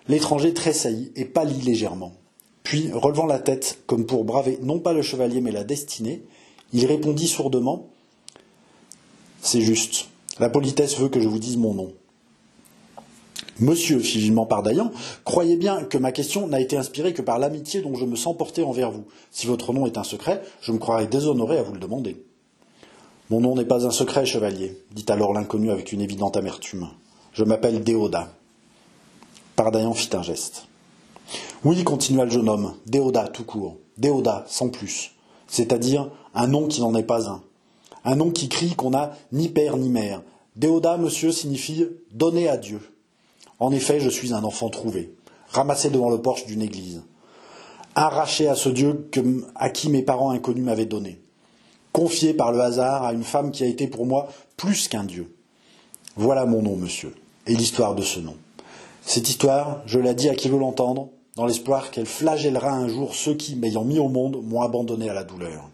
l'étranger 0.08 0.52
tressaillit 0.52 1.12
et 1.14 1.24
pâlit 1.24 1.60
légèrement. 1.60 2.12
Puis, 2.64 2.90
relevant 2.92 3.26
la 3.26 3.38
tête, 3.38 3.78
comme 3.86 4.06
pour 4.06 4.24
braver 4.24 4.58
non 4.62 4.80
pas 4.80 4.92
le 4.92 5.02
chevalier 5.02 5.40
mais 5.40 5.52
la 5.52 5.64
destinée, 5.64 6.22
il 6.72 6.86
répondit 6.86 7.28
sourdement 7.28 7.88
C'est 9.40 9.60
juste. 9.60 10.08
La 10.38 10.48
politesse 10.48 10.98
veut 10.98 11.08
que 11.08 11.20
je 11.20 11.28
vous 11.28 11.38
dise 11.38 11.56
mon 11.56 11.74
nom. 11.74 11.92
Monsieur, 13.60 13.98
fit 13.98 14.18
vivement 14.18 14.46
Pardaillan, 14.46 14.90
croyez 15.24 15.56
bien 15.56 15.84
que 15.84 15.98
ma 15.98 16.12
question 16.12 16.46
n'a 16.46 16.60
été 16.60 16.78
inspirée 16.78 17.12
que 17.12 17.20
par 17.20 17.38
l'amitié 17.38 17.82
dont 17.82 17.94
je 17.94 18.06
me 18.06 18.16
sens 18.16 18.34
porté 18.34 18.62
envers 18.62 18.90
vous. 18.90 19.04
Si 19.30 19.46
votre 19.46 19.74
nom 19.74 19.84
est 19.84 19.98
un 19.98 20.02
secret, 20.02 20.40
je 20.62 20.72
me 20.72 20.78
croirais 20.78 21.06
déshonoré 21.06 21.58
à 21.58 21.62
vous 21.62 21.74
le 21.74 21.78
demander. 21.78 22.24
Mon 23.28 23.42
nom 23.42 23.54
n'est 23.54 23.66
pas 23.66 23.86
un 23.86 23.90
secret, 23.90 24.24
chevalier, 24.24 24.82
dit 24.92 25.04
alors 25.08 25.34
l'inconnu 25.34 25.70
avec 25.70 25.92
une 25.92 26.00
évidente 26.00 26.38
amertume. 26.38 26.88
Je 27.34 27.44
m'appelle 27.44 27.84
Déoda. 27.84 28.32
Pardaillan 29.56 29.92
fit 29.92 30.16
un 30.16 30.22
geste. 30.22 30.66
Oui, 31.62 31.84
continua 31.84 32.24
le 32.24 32.30
jeune 32.30 32.48
homme, 32.48 32.72
Déoda 32.86 33.28
tout 33.28 33.44
court, 33.44 33.76
Déoda 33.98 34.46
sans 34.48 34.70
plus, 34.70 35.12
c'est-à-dire 35.46 36.10
un 36.34 36.46
nom 36.46 36.66
qui 36.66 36.80
n'en 36.80 36.94
est 36.94 37.02
pas 37.02 37.28
un, 37.28 37.42
un 38.06 38.16
nom 38.16 38.30
qui 38.30 38.48
crie 38.48 38.74
qu'on 38.74 38.90
n'a 38.90 39.12
ni 39.32 39.50
père 39.50 39.76
ni 39.76 39.90
mère. 39.90 40.22
Déoda, 40.56 40.96
monsieur, 40.96 41.30
signifie 41.30 41.86
donner 42.10 42.48
à 42.48 42.56
Dieu. 42.56 42.80
En 43.60 43.72
effet, 43.72 44.00
je 44.00 44.08
suis 44.08 44.32
un 44.32 44.42
enfant 44.42 44.70
trouvé, 44.70 45.14
ramassé 45.50 45.90
devant 45.90 46.08
le 46.10 46.20
porche 46.20 46.46
d'une 46.46 46.62
église, 46.62 47.02
arraché 47.94 48.48
à 48.48 48.54
ce 48.54 48.70
Dieu 48.70 49.10
à 49.54 49.68
qui 49.68 49.90
mes 49.90 50.02
parents 50.02 50.30
inconnus 50.30 50.64
m'avaient 50.64 50.86
donné, 50.86 51.20
confié 51.92 52.32
par 52.32 52.52
le 52.52 52.60
hasard 52.60 53.04
à 53.04 53.12
une 53.12 53.22
femme 53.22 53.50
qui 53.50 53.62
a 53.62 53.66
été 53.66 53.86
pour 53.86 54.06
moi 54.06 54.28
plus 54.56 54.88
qu'un 54.88 55.04
Dieu. 55.04 55.36
Voilà 56.16 56.46
mon 56.46 56.62
nom, 56.62 56.76
monsieur, 56.76 57.14
et 57.46 57.54
l'histoire 57.54 57.94
de 57.94 58.02
ce 58.02 58.18
nom. 58.18 58.36
Cette 59.02 59.28
histoire, 59.28 59.82
je 59.86 59.98
l'ai 59.98 60.14
dit 60.14 60.30
à 60.30 60.34
qui 60.34 60.48
veut 60.48 60.58
l'entendre, 60.58 61.10
dans 61.36 61.46
l'espoir 61.46 61.90
qu'elle 61.90 62.06
flagellera 62.06 62.72
un 62.72 62.88
jour 62.88 63.14
ceux 63.14 63.34
qui, 63.34 63.56
m'ayant 63.56 63.84
mis 63.84 63.98
au 63.98 64.08
monde, 64.08 64.42
m'ont 64.42 64.62
abandonné 64.62 65.08
à 65.08 65.14
la 65.14 65.24
douleur. 65.24 65.68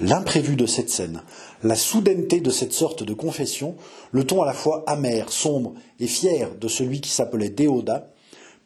L'imprévu 0.00 0.56
de 0.56 0.66
cette 0.66 0.90
scène, 0.90 1.22
la 1.62 1.76
soudaineté 1.76 2.40
de 2.40 2.50
cette 2.50 2.72
sorte 2.72 3.02
de 3.02 3.14
confession, 3.14 3.76
le 4.10 4.24
ton 4.24 4.42
à 4.42 4.46
la 4.46 4.52
fois 4.52 4.82
amer, 4.86 5.30
sombre 5.32 5.74
et 6.00 6.06
fier 6.06 6.54
de 6.60 6.68
celui 6.68 7.00
qui 7.00 7.10
s'appelait 7.10 7.50
Déoda, 7.50 8.08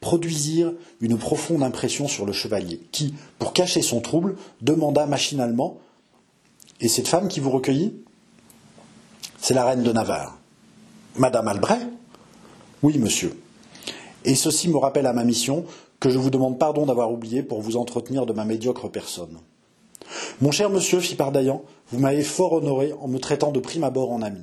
produisirent 0.00 0.72
une 1.00 1.18
profonde 1.18 1.62
impression 1.62 2.08
sur 2.08 2.26
le 2.26 2.32
chevalier, 2.32 2.80
qui, 2.92 3.14
pour 3.38 3.52
cacher 3.52 3.82
son 3.82 4.00
trouble, 4.00 4.36
demanda 4.60 5.06
machinalement 5.06 5.78
Et 6.80 6.88
cette 6.88 7.08
femme 7.08 7.28
qui 7.28 7.40
vous 7.40 7.50
recueillit? 7.50 7.94
C'est 9.40 9.54
la 9.54 9.64
reine 9.64 9.82
de 9.82 9.92
Navarre. 9.92 10.38
Madame 11.16 11.48
Albret 11.48 11.80
Oui, 12.82 12.98
monsieur. 12.98 13.38
Et 14.24 14.34
ceci 14.34 14.68
me 14.68 14.76
rappelle 14.76 15.06
à 15.06 15.12
ma 15.12 15.24
mission 15.24 15.64
que 16.00 16.10
je 16.10 16.18
vous 16.18 16.30
demande 16.30 16.58
pardon 16.58 16.84
d'avoir 16.84 17.10
oublié 17.10 17.42
pour 17.42 17.62
vous 17.62 17.76
entretenir 17.76 18.26
de 18.26 18.32
ma 18.32 18.44
médiocre 18.44 18.90
personne. 18.90 19.38
Mon 20.40 20.50
cher 20.50 20.70
monsieur, 20.70 21.00
fit 21.00 21.14
Pardaillan, 21.14 21.62
vous 21.90 21.98
m'avez 21.98 22.22
fort 22.22 22.52
honoré 22.52 22.92
en 23.00 23.08
me 23.08 23.18
traitant 23.18 23.52
de 23.52 23.60
prime 23.60 23.84
abord 23.84 24.12
en 24.12 24.22
ami. 24.22 24.42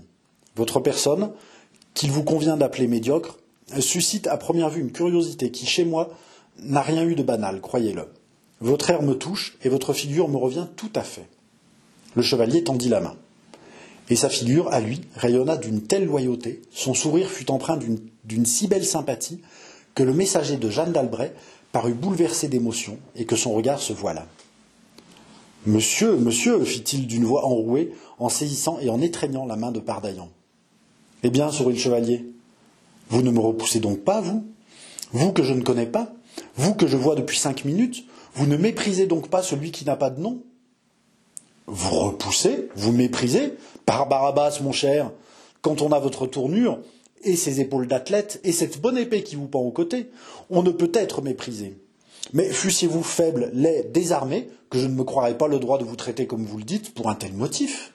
Votre 0.56 0.80
personne, 0.80 1.32
qu'il 1.94 2.12
vous 2.12 2.24
convient 2.24 2.58
d'appeler 2.58 2.88
médiocre, 2.88 3.38
suscite 3.80 4.28
à 4.28 4.38
première 4.38 4.70
vue 4.70 4.82
une 4.82 4.92
curiosité 4.92 5.52
qui, 5.52 5.66
chez 5.66 5.86
moi, 5.86 6.10
n'a 6.60 6.82
rien 6.82 7.04
eu 7.04 7.16
de 7.16 7.24
banal, 7.24 7.62
croyez-le. 7.62 8.08
Votre 8.62 8.90
air 8.92 9.02
me 9.02 9.14
touche 9.14 9.58
et 9.64 9.70
votre 9.70 9.94
figure 9.94 10.30
me 10.30 10.38
revient 10.38 10.68
tout 10.76 10.92
à 10.96 11.02
fait. 11.02 11.28
Le 12.16 12.22
chevalier 12.22 12.64
tendit 12.64 12.90
la 12.90 13.02
main. 13.02 13.16
Et 14.10 14.16
sa 14.16 14.30
figure, 14.30 14.72
à 14.72 14.80
lui, 14.80 15.02
rayonna 15.16 15.58
d'une 15.58 15.82
telle 15.82 16.06
loyauté, 16.06 16.62
son 16.72 16.94
sourire 16.94 17.30
fut 17.30 17.50
empreint 17.52 17.78
d'une 17.78 18.46
si 18.46 18.68
belle 18.68 18.86
sympathie, 18.86 19.42
que 19.96 20.04
le 20.04 20.14
messager 20.14 20.58
de 20.58 20.70
Jeanne 20.70 20.92
d'Albret 20.92 21.34
parut 21.72 21.94
bouleversé 21.94 22.48
d'émotion 22.48 22.98
et 23.16 23.26
que 23.26 23.36
son 23.36 23.54
regard 23.54 23.80
se 23.80 23.94
voila. 23.94 24.28
Monsieur, 25.66 26.18
monsieur, 26.18 26.64
fit-il 26.66 27.08
d'une 27.08 27.24
voix 27.24 27.46
enrouée, 27.46 27.94
en 28.20 28.28
saisissant 28.28 28.80
et 28.80 28.90
en 28.90 29.00
étreignant 29.00 29.46
la 29.46 29.56
main 29.56 29.72
de 29.72 29.80
Pardaillan. 29.80 30.30
Eh 31.24 31.30
bien, 31.30 31.52
sourit 31.52 31.74
le 31.74 31.80
chevalier, 31.80 32.26
vous 33.10 33.22
ne 33.22 33.32
me 33.32 33.40
repoussez 33.40 33.80
donc 33.80 34.00
pas, 34.00 34.20
vous? 34.20 34.46
Vous 35.12 35.32
que 35.32 35.44
je 35.44 35.54
ne 35.54 35.62
connais 35.62 35.86
pas 35.86 36.12
Vous 36.56 36.74
que 36.74 36.88
je 36.88 36.98
vois 36.98 37.16
depuis 37.16 37.38
cinq 37.38 37.64
minutes 37.64 38.06
Vous 38.34 38.48
ne 38.48 38.58
méprisez 38.58 39.06
donc 39.06 39.30
pas 39.30 39.44
celui 39.44 39.72
qui 39.72 39.86
n'a 39.86 39.96
pas 39.96 40.10
de 40.10 40.20
nom? 40.20 40.42
Vous 41.68 42.00
repoussez 42.00 42.70
Vous 42.76 42.92
méprisez? 42.92 43.54
Par 43.86 44.08
Barabbas, 44.10 44.60
mon 44.62 44.72
cher 44.72 45.12
Quand 45.62 45.82
on 45.82 45.92
a 45.92 46.00
votre 46.00 46.28
tournure, 46.28 46.80
et 47.24 47.36
ces 47.36 47.62
épaules 47.62 47.88
d'athlète, 47.88 48.42
et 48.44 48.52
cette 48.52 48.82
bonne 48.82 48.98
épée 48.98 49.24
qui 49.24 49.36
vous 49.38 49.48
pend 49.48 49.62
au 49.62 49.72
côté, 49.72 50.10
on 50.50 50.62
ne 50.62 50.72
peut 50.72 50.92
être 50.94 51.22
méprisé. 51.22 51.78
Mais 52.32 52.50
fussiez-vous 52.50 53.04
faible, 53.04 53.52
laid, 53.54 53.92
désarmé, 53.92 54.50
que 54.70 54.80
je 54.80 54.88
ne 54.88 54.94
me 54.94 55.04
croirais 55.04 55.38
pas 55.38 55.48
le 55.48 55.60
droit 55.60 55.78
de 55.78 55.84
vous 55.84 55.96
traiter 55.96 56.26
comme 56.26 56.46
vous 56.46 56.58
le 56.58 56.64
dites 56.64 56.94
pour 56.94 57.10
un 57.10 57.16
tel 57.16 57.34
motif. 57.34 57.92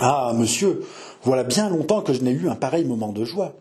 Ah, 0.00 0.32
monsieur, 0.34 0.82
voilà 1.22 1.44
bien 1.44 1.68
longtemps 1.68 2.02
que 2.02 2.12
je 2.12 2.22
n'ai 2.22 2.30
eu 2.30 2.48
un 2.48 2.54
pareil 2.54 2.84
moment 2.84 3.12
de 3.12 3.24
joie. 3.24 3.54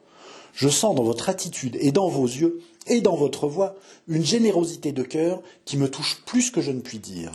Je 0.54 0.70
sens 0.70 0.96
dans 0.96 1.04
votre 1.04 1.30
attitude 1.30 1.78
et 1.80 1.92
dans 1.92 2.08
vos 2.08 2.26
yeux 2.26 2.62
et 2.88 3.02
dans 3.02 3.16
votre 3.16 3.48
voix 3.48 3.76
une 4.08 4.26
générosité 4.26 4.92
de 4.92 5.04
cœur 5.04 5.42
qui 5.66 5.78
me 5.78 5.90
touche 5.90 6.22
plus 6.26 6.52
que 6.52 6.62
je 6.62 6.72
ne 6.72 6.82
puis 6.82 7.00
dire. 7.00 7.32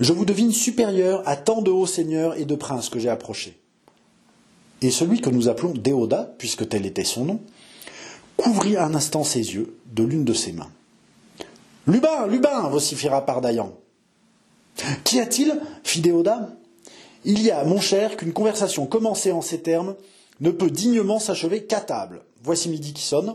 Je 0.00 0.12
vous 0.12 0.24
devine 0.24 0.52
supérieur 0.52 1.22
à 1.26 1.36
tant 1.36 1.62
de 1.62 1.70
hauts 1.70 1.86
seigneurs 1.86 2.36
et 2.36 2.44
de 2.44 2.54
princes 2.54 2.88
que 2.88 2.98
j'ai 2.98 3.08
approchés. 3.08 3.58
Et 4.82 4.90
celui 4.90 5.20
que 5.20 5.30
nous 5.30 5.48
appelons 5.48 5.72
Déoda, 5.72 6.34
puisque 6.38 6.68
tel 6.68 6.84
était 6.84 7.04
son 7.04 7.24
nom, 7.24 7.40
couvrit 8.36 8.76
un 8.76 8.94
instant 8.94 9.24
ses 9.24 9.54
yeux 9.54 9.76
de 9.92 10.04
l'une 10.04 10.24
de 10.24 10.34
ses 10.34 10.52
mains. 10.52 10.70
Lubin, 11.86 12.26
Lubin, 12.26 12.68
vociféra 12.68 13.26
Pardaillan. 13.26 13.72
Qu'y 15.04 15.20
a-t-il 15.20 15.60
fit. 15.82 16.02
Il 17.24 17.42
y 17.42 17.50
a, 17.50 17.64
mon 17.64 17.80
cher, 17.80 18.16
qu'une 18.16 18.32
conversation 18.32 18.86
commencée 18.86 19.32
en 19.32 19.40
ces 19.40 19.60
termes 19.60 19.94
ne 20.40 20.50
peut 20.50 20.70
dignement 20.70 21.18
s'achever 21.18 21.64
qu'à 21.64 21.80
table. 21.80 22.22
Voici 22.42 22.68
midi 22.68 22.92
qui 22.92 23.02
sonne, 23.02 23.34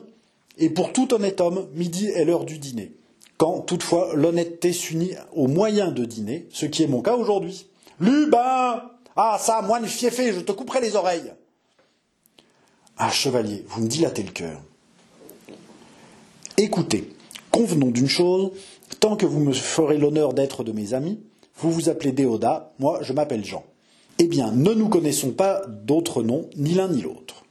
et 0.57 0.69
pour 0.69 0.93
tout 0.93 1.13
honnête 1.13 1.41
homme, 1.41 1.67
midi 1.73 2.07
est 2.07 2.25
l'heure 2.25 2.45
du 2.45 2.59
dîner. 2.59 2.93
Quand, 3.37 3.61
toutefois, 3.61 4.11
l'honnêteté 4.15 4.73
s'unit 4.73 5.13
aux 5.33 5.47
moyens 5.47 5.93
de 5.93 6.05
dîner, 6.05 6.47
ce 6.51 6.65
qui 6.65 6.83
est 6.83 6.87
mon 6.87 7.01
cas 7.01 7.15
aujourd'hui. 7.15 7.67
Lubin 7.99 8.83
Ah, 9.15 9.37
ça, 9.39 9.61
moine 9.61 9.87
fiefé, 9.87 10.33
je 10.33 10.41
te 10.41 10.51
couperai 10.51 10.81
les 10.81 10.95
oreilles 10.95 11.33
Ah, 12.97 13.11
chevalier, 13.11 13.65
vous 13.69 13.81
me 13.81 13.87
dilatez 13.87 14.23
le 14.23 14.31
cœur. 14.31 14.61
Écoutez, 16.61 17.13
convenons 17.51 17.89
d'une 17.89 18.09
chose, 18.09 18.51
tant 18.99 19.15
que 19.15 19.25
vous 19.25 19.39
me 19.39 19.53
ferez 19.53 19.97
l'honneur 19.97 20.33
d'être 20.33 20.65
de 20.65 20.73
mes 20.73 20.93
amis, 20.93 21.17
vous 21.55 21.71
vous 21.71 21.87
appelez 21.87 22.11
Déoda, 22.11 22.73
moi 22.79 22.99
je 23.01 23.13
m'appelle 23.13 23.45
Jean. 23.45 23.63
Eh 24.17 24.27
bien, 24.27 24.51
ne 24.51 24.73
nous 24.73 24.89
connaissons 24.89 25.31
pas 25.31 25.61
d'autres 25.65 26.21
noms, 26.21 26.49
ni 26.57 26.73
l'un 26.73 26.89
ni 26.89 27.01
l'autre. 27.01 27.45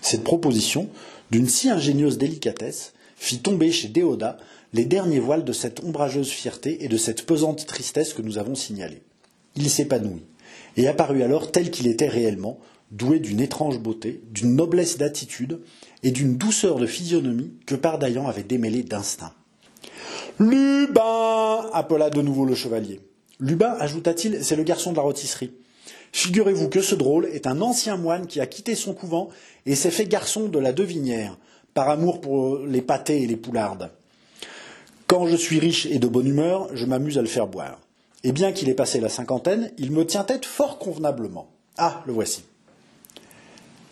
Cette 0.00 0.24
proposition, 0.24 0.88
d'une 1.30 1.46
si 1.46 1.68
ingénieuse 1.68 2.16
délicatesse, 2.16 2.94
fit 3.16 3.40
tomber 3.40 3.70
chez 3.70 3.88
Déoda 3.88 4.38
les 4.72 4.86
derniers 4.86 5.20
voiles 5.20 5.44
de 5.44 5.52
cette 5.52 5.84
ombrageuse 5.84 6.30
fierté 6.30 6.86
et 6.86 6.88
de 6.88 6.96
cette 6.96 7.26
pesante 7.26 7.66
tristesse 7.66 8.14
que 8.14 8.22
nous 8.22 8.38
avons 8.38 8.54
signalées. 8.54 9.02
Il 9.56 9.68
s'épanouit, 9.68 10.24
et 10.78 10.88
apparut 10.88 11.22
alors 11.22 11.52
tel 11.52 11.70
qu'il 11.70 11.86
était 11.86 12.08
réellement, 12.08 12.60
doué 12.92 13.18
d'une 13.18 13.40
étrange 13.40 13.78
beauté, 13.78 14.22
d'une 14.30 14.56
noblesse 14.56 14.96
d'attitude 14.96 15.60
et 16.02 16.10
d'une 16.10 16.36
douceur 16.36 16.76
de 16.76 16.86
physionomie 16.86 17.52
que 17.66 17.74
Pardaillan 17.74 18.26
avait 18.26 18.42
démêlée 18.42 18.82
d'instinct. 18.82 19.32
Lubin 20.38 21.66
appela 21.72 22.10
de 22.10 22.22
nouveau 22.22 22.44
le 22.44 22.54
chevalier. 22.54 23.00
Lubin, 23.40 23.76
ajouta-t-il, 23.80 24.44
c'est 24.44 24.56
le 24.56 24.62
garçon 24.62 24.92
de 24.92 24.96
la 24.96 25.02
rôtisserie. 25.02 25.52
Figurez-vous 26.12 26.68
que 26.68 26.80
ce 26.80 26.94
drôle 26.94 27.26
est 27.26 27.46
un 27.46 27.60
ancien 27.60 27.96
moine 27.96 28.26
qui 28.26 28.40
a 28.40 28.46
quitté 28.46 28.74
son 28.74 28.94
couvent 28.94 29.28
et 29.66 29.74
s'est 29.74 29.90
fait 29.90 30.06
garçon 30.06 30.48
de 30.48 30.58
la 30.58 30.72
devinière, 30.72 31.36
par 31.74 31.90
amour 31.90 32.20
pour 32.20 32.58
les 32.58 32.80
pâtés 32.80 33.22
et 33.22 33.26
les 33.26 33.36
poulardes. 33.36 33.90
Quand 35.06 35.26
je 35.26 35.36
suis 35.36 35.58
riche 35.58 35.86
et 35.86 35.98
de 35.98 36.08
bonne 36.08 36.26
humeur, 36.26 36.68
je 36.74 36.86
m'amuse 36.86 37.18
à 37.18 37.22
le 37.22 37.28
faire 37.28 37.46
boire. 37.46 37.80
Et 38.24 38.32
bien 38.32 38.52
qu'il 38.52 38.68
ait 38.68 38.74
passé 38.74 38.98
la 38.98 39.08
cinquantaine, 39.08 39.70
il 39.78 39.92
me 39.92 40.04
tient 40.04 40.24
tête 40.24 40.46
fort 40.46 40.78
convenablement. 40.78 41.48
Ah, 41.76 42.02
le 42.06 42.12
voici. 42.12 42.44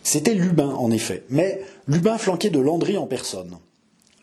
C'était 0.04 0.34
Lubin, 0.34 0.68
en 0.68 0.90
effet, 0.90 1.24
mais 1.30 1.62
Lubin 1.88 2.18
flanqué 2.18 2.50
de 2.50 2.60
Landry 2.60 2.98
en 2.98 3.06
personne. 3.06 3.58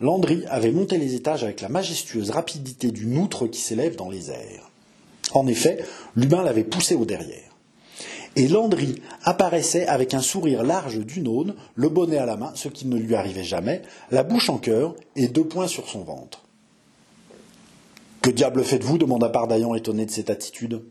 Landry 0.00 0.44
avait 0.48 0.70
monté 0.70 0.96
les 0.96 1.14
étages 1.14 1.44
avec 1.44 1.60
la 1.60 1.68
majestueuse 1.68 2.30
rapidité 2.30 2.90
d'une 2.92 3.18
outre 3.18 3.48
qui 3.48 3.60
s'élève 3.60 3.96
dans 3.96 4.08
les 4.08 4.30
airs. 4.30 4.70
En 5.34 5.46
effet, 5.46 5.84
Lubin 6.16 6.42
l'avait 6.42 6.64
poussé 6.64 6.94
au 6.94 7.04
derrière. 7.04 7.50
Et 8.36 8.48
Landry 8.48 9.02
apparaissait 9.24 9.86
avec 9.86 10.14
un 10.14 10.22
sourire 10.22 10.62
large 10.62 10.98
d'une 10.98 11.28
aune, 11.28 11.54
le 11.74 11.88
bonnet 11.88 12.18
à 12.18 12.26
la 12.26 12.36
main, 12.36 12.52
ce 12.54 12.68
qui 12.68 12.86
ne 12.86 12.96
lui 12.96 13.14
arrivait 13.14 13.44
jamais, 13.44 13.82
la 14.10 14.22
bouche 14.22 14.50
en 14.50 14.58
cœur 14.58 14.94
et 15.16 15.28
deux 15.28 15.44
poings 15.44 15.68
sur 15.68 15.88
son 15.88 16.04
ventre. 16.04 16.44
Que 18.22 18.30
diable 18.30 18.62
faites-vous 18.62 18.98
demanda 18.98 19.28
Pardaillan 19.28 19.74
étonné 19.74 20.06
de 20.06 20.10
cette 20.12 20.30
attitude. 20.30 20.82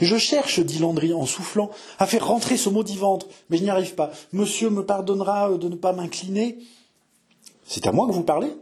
Je 0.00 0.16
cherche, 0.16 0.60
dit 0.60 0.78
Landry 0.78 1.12
en 1.12 1.26
soufflant, 1.26 1.70
à 1.98 2.06
faire 2.06 2.26
rentrer 2.26 2.56
ce 2.56 2.68
maudit 2.68 2.96
ventre, 2.96 3.26
mais 3.50 3.58
je 3.58 3.64
n'y 3.64 3.70
arrive 3.70 3.94
pas. 3.94 4.10
Monsieur 4.32 4.70
me 4.70 4.84
pardonnera 4.84 5.56
de 5.56 5.68
ne 5.68 5.76
pas 5.76 5.92
m'incliner. 5.92 6.58
C'est 7.66 7.86
à 7.86 7.92
moi 7.92 8.06
que 8.06 8.12
vous 8.12 8.22
parlez? 8.22 8.52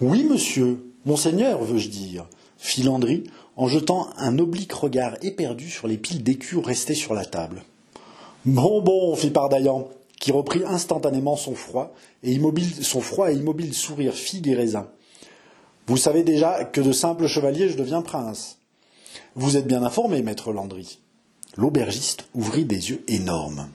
Oui, 0.00 0.24
monsieur, 0.24 0.92
monseigneur, 1.04 1.62
veux-je 1.62 1.88
dire, 1.88 2.26
fit 2.56 2.82
Landry 2.82 3.24
en 3.56 3.68
jetant 3.68 4.08
un 4.16 4.38
oblique 4.38 4.72
regard 4.72 5.16
éperdu 5.22 5.68
sur 5.68 5.88
les 5.88 5.98
piles 5.98 6.22
d'écus 6.22 6.64
restées 6.64 6.94
sur 6.94 7.14
la 7.14 7.24
table. 7.24 7.62
Bon, 8.44 8.80
bon, 8.80 9.14
fit 9.16 9.30
Pardaillan, 9.30 9.88
qui 10.20 10.32
reprit 10.32 10.62
instantanément 10.64 11.36
son 11.36 11.54
froid 11.54 11.92
et 12.22 12.32
immobile, 12.32 12.84
son 12.84 13.00
froid 13.00 13.30
et 13.30 13.34
immobile 13.34 13.74
sourire 13.74 14.14
figue 14.14 14.48
et 14.48 14.54
raisin. 14.54 14.88
Vous 15.86 15.96
savez 15.96 16.22
déjà 16.22 16.64
que 16.64 16.80
de 16.80 16.92
simple 16.92 17.26
chevalier 17.26 17.68
je 17.68 17.76
deviens 17.76 18.02
prince. 18.02 18.58
Vous 19.34 19.56
êtes 19.56 19.66
bien 19.66 19.82
informé, 19.82 20.22
maître 20.22 20.52
Landry. 20.52 20.98
L'aubergiste 21.56 22.26
ouvrit 22.34 22.64
des 22.64 22.90
yeux 22.90 23.02
énormes. 23.08 23.68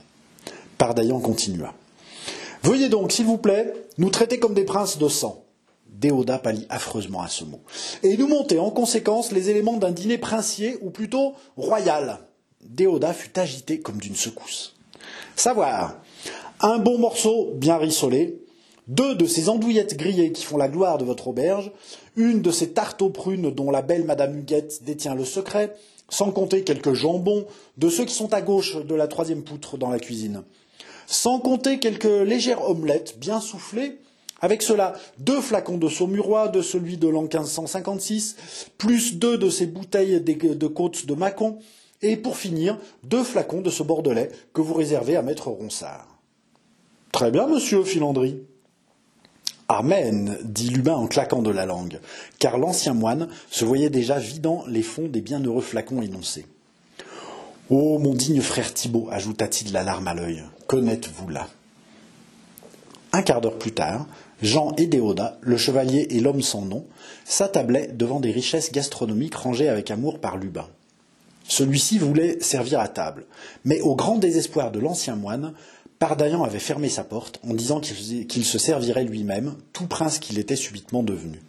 Pardaillan 0.77 1.19
continua. 1.19 1.73
Veuillez 2.63 2.89
donc, 2.89 3.11
s'il 3.11 3.25
vous 3.25 3.37
plaît, 3.37 3.73
nous 3.97 4.09
traiter 4.09 4.39
comme 4.39 4.53
des 4.53 4.65
princes 4.65 4.97
de 4.97 5.07
sang. 5.07 5.43
Déodat 5.87 6.39
pâlit 6.39 6.65
affreusement 6.69 7.21
à 7.21 7.27
ce 7.27 7.43
mot. 7.43 7.61
Et 8.03 8.17
nous 8.17 8.27
monter 8.27 8.59
en 8.59 8.69
conséquence 8.69 9.31
les 9.31 9.49
éléments 9.49 9.77
d'un 9.77 9.91
dîner 9.91 10.17
princier, 10.17 10.77
ou 10.81 10.89
plutôt 10.89 11.33
royal. 11.57 12.19
Déodat 12.63 13.13
fut 13.13 13.37
agité 13.39 13.79
comme 13.79 13.97
d'une 13.97 14.15
secousse. 14.15 14.75
Savoir, 15.35 15.95
un 16.59 16.77
bon 16.77 16.99
morceau 16.99 17.51
bien 17.55 17.77
rissolé, 17.77 18.40
deux 18.91 19.15
de 19.15 19.25
ces 19.25 19.47
andouillettes 19.47 19.95
grillées 19.95 20.33
qui 20.33 20.43
font 20.43 20.57
la 20.57 20.67
gloire 20.67 20.97
de 20.97 21.05
votre 21.05 21.29
auberge, 21.29 21.71
une 22.17 22.41
de 22.41 22.51
ces 22.51 22.71
tartes 22.71 23.01
aux 23.01 23.09
prunes 23.09 23.49
dont 23.49 23.71
la 23.71 23.81
belle 23.81 24.03
Madame 24.03 24.37
Huguette 24.37 24.83
détient 24.83 25.15
le 25.15 25.23
secret, 25.23 25.73
sans 26.09 26.31
compter 26.31 26.63
quelques 26.65 26.93
jambons 26.93 27.45
de 27.77 27.87
ceux 27.87 28.03
qui 28.03 28.13
sont 28.13 28.33
à 28.33 28.41
gauche 28.41 28.75
de 28.75 28.93
la 28.93 29.07
troisième 29.07 29.43
poutre 29.43 29.77
dans 29.77 29.89
la 29.89 29.99
cuisine, 29.99 30.43
sans 31.07 31.39
compter 31.39 31.79
quelques 31.79 32.03
légères 32.03 32.69
omelettes 32.69 33.17
bien 33.17 33.39
soufflées, 33.39 33.97
avec 34.41 34.61
cela, 34.61 34.93
deux 35.19 35.39
flacons 35.39 35.77
de 35.77 35.87
saumurois 35.87 36.49
de 36.49 36.61
celui 36.61 36.97
de 36.97 37.07
l'an 37.07 37.21
1556, 37.21 38.67
plus 38.77 39.15
deux 39.15 39.37
de 39.37 39.49
ces 39.49 39.67
bouteilles 39.67 40.19
de 40.19 40.67
côtes 40.67 41.05
de 41.05 41.13
Mâcon, 41.13 41.59
et 42.01 42.17
pour 42.17 42.35
finir, 42.35 42.77
deux 43.03 43.23
flacons 43.23 43.61
de 43.61 43.69
ce 43.69 43.83
bordelais 43.83 44.31
que 44.53 44.59
vous 44.59 44.73
réservez 44.73 45.15
à 45.15 45.21
maître 45.21 45.47
Ronsard. 45.47 46.19
Très 47.13 47.31
bien, 47.31 47.47
monsieur 47.47 47.83
Filandry. 47.85 48.41
Amen, 49.73 50.37
dit 50.43 50.67
Lubin 50.69 50.95
en 50.95 51.07
claquant 51.07 51.41
de 51.41 51.49
la 51.49 51.65
langue, 51.65 52.01
car 52.39 52.57
l'ancien 52.57 52.93
moine 52.93 53.29
se 53.49 53.63
voyait 53.63 53.89
déjà 53.89 54.19
vidant 54.19 54.65
les 54.67 54.83
fonds 54.83 55.07
des 55.07 55.21
bienheureux 55.21 55.61
flacons 55.61 56.01
énoncés. 56.01 56.45
Oh, 57.69 57.97
mon 57.97 58.13
digne 58.13 58.41
frère 58.41 58.73
Thibault, 58.73 59.07
ajouta-t-il 59.11 59.71
la 59.71 59.83
larme 59.83 60.09
à 60.09 60.13
l'œil, 60.13 60.43
qu'en 60.67 60.81
vous 60.81 61.29
là? 61.29 61.47
Un 63.13 63.21
quart 63.21 63.39
d'heure 63.39 63.57
plus 63.57 63.71
tard, 63.71 64.07
Jean 64.41 64.73
et 64.77 64.87
Déodat, 64.87 65.37
le 65.39 65.55
chevalier 65.55 66.05
et 66.09 66.19
l'homme 66.19 66.41
sans 66.41 66.63
nom, 66.63 66.85
s'attablaient 67.23 67.87
devant 67.87 68.19
des 68.19 68.31
richesses 68.31 68.73
gastronomiques 68.73 69.35
rangées 69.35 69.69
avec 69.69 69.89
amour 69.89 70.19
par 70.19 70.35
Lubin. 70.35 70.67
Celui-ci 71.47 71.97
voulait 71.97 72.41
servir 72.41 72.81
à 72.81 72.89
table, 72.89 73.25
mais 73.63 73.79
au 73.79 73.95
grand 73.95 74.17
désespoir 74.17 74.71
de 74.71 74.79
l'ancien 74.79 75.15
moine, 75.15 75.53
Pardaillan 76.01 76.43
avait 76.43 76.57
fermé 76.57 76.89
sa 76.89 77.03
porte 77.03 77.39
en 77.47 77.53
disant 77.53 77.79
qu'il 77.79 78.43
se 78.43 78.57
servirait 78.57 79.03
lui-même, 79.03 79.53
tout 79.71 79.85
prince 79.85 80.17
qu'il 80.17 80.39
était 80.39 80.55
subitement 80.55 81.03
devenu. 81.03 81.39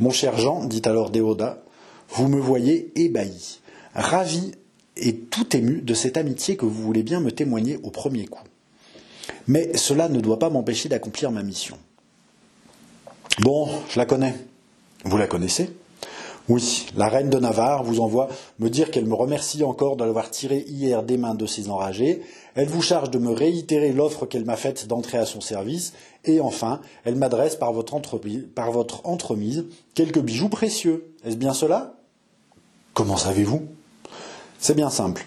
Mon 0.00 0.10
cher 0.10 0.36
Jean, 0.36 0.64
dit 0.64 0.82
alors 0.86 1.10
Déodat, 1.10 1.62
vous 2.08 2.26
me 2.26 2.40
voyez 2.40 2.90
ébahi, 2.96 3.60
ravi 3.94 4.50
et 4.96 5.14
tout 5.14 5.56
ému 5.56 5.82
de 5.82 5.94
cette 5.94 6.16
amitié 6.16 6.56
que 6.56 6.66
vous 6.66 6.82
voulez 6.82 7.04
bien 7.04 7.20
me 7.20 7.30
témoigner 7.30 7.78
au 7.84 7.90
premier 7.90 8.26
coup. 8.26 8.42
Mais 9.46 9.76
cela 9.76 10.08
ne 10.08 10.18
doit 10.18 10.40
pas 10.40 10.50
m'empêcher 10.50 10.88
d'accomplir 10.88 11.30
ma 11.30 11.44
mission. 11.44 11.78
Bon, 13.38 13.68
je 13.88 14.00
la 14.00 14.04
connais. 14.04 14.34
Vous 15.04 15.16
la 15.16 15.28
connaissez? 15.28 15.70
Oui, 16.48 16.86
la 16.94 17.08
reine 17.08 17.30
de 17.30 17.38
Navarre 17.38 17.84
vous 17.84 18.00
envoie 18.00 18.28
me 18.58 18.68
dire 18.68 18.90
qu'elle 18.90 19.06
me 19.06 19.14
remercie 19.14 19.62
encore 19.62 19.96
de 19.96 20.04
l'avoir 20.04 20.30
tiré 20.30 20.64
hier 20.68 21.02
des 21.02 21.16
mains 21.16 21.34
de 21.34 21.46
ses 21.46 21.70
enragés. 21.70 22.20
Elle 22.54 22.68
vous 22.68 22.82
charge 22.82 23.10
de 23.10 23.18
me 23.18 23.32
réitérer 23.32 23.92
l'offre 23.92 24.26
qu'elle 24.26 24.44
m'a 24.44 24.56
faite 24.56 24.86
d'entrer 24.86 25.18
à 25.18 25.26
son 25.26 25.40
service. 25.40 25.92
Et 26.24 26.40
enfin, 26.40 26.80
elle 27.04 27.16
m'adresse 27.16 27.56
par, 27.56 27.72
votre 27.72 27.94
entremise 29.04 29.64
quelques 29.94 30.20
bijoux 30.20 30.48
précieux. 30.48 31.12
Est-ce 31.24 31.36
bien 31.36 31.52
cela? 31.52 31.96
Comment 32.92 33.16
savez-vous? 33.16 33.62
C'est 34.60 34.76
bien 34.76 34.90
simple. 34.90 35.26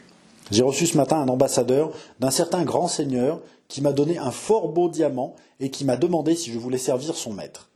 J'ai 0.52 0.64
reçu 0.64 0.88
ce 0.88 0.96
matin 0.96 1.18
un 1.18 1.28
ambassadeur 1.28 1.92
d'un 2.20 2.32
certain 2.32 2.64
grand 2.64 2.88
seigneur 2.88 3.42
qui 3.68 3.82
m'a 3.82 3.92
donné 3.92 4.18
un 4.18 4.32
fort 4.32 4.70
beau 4.70 4.88
diamant 4.88 5.36
et 5.60 5.70
qui 5.70 5.84
m'a 5.84 5.98
demandé 5.98 6.36
si 6.36 6.54
je 6.54 6.60
voulais 6.60 6.78
servir 6.78 7.16
son 7.18 7.34
maître. 7.34 7.70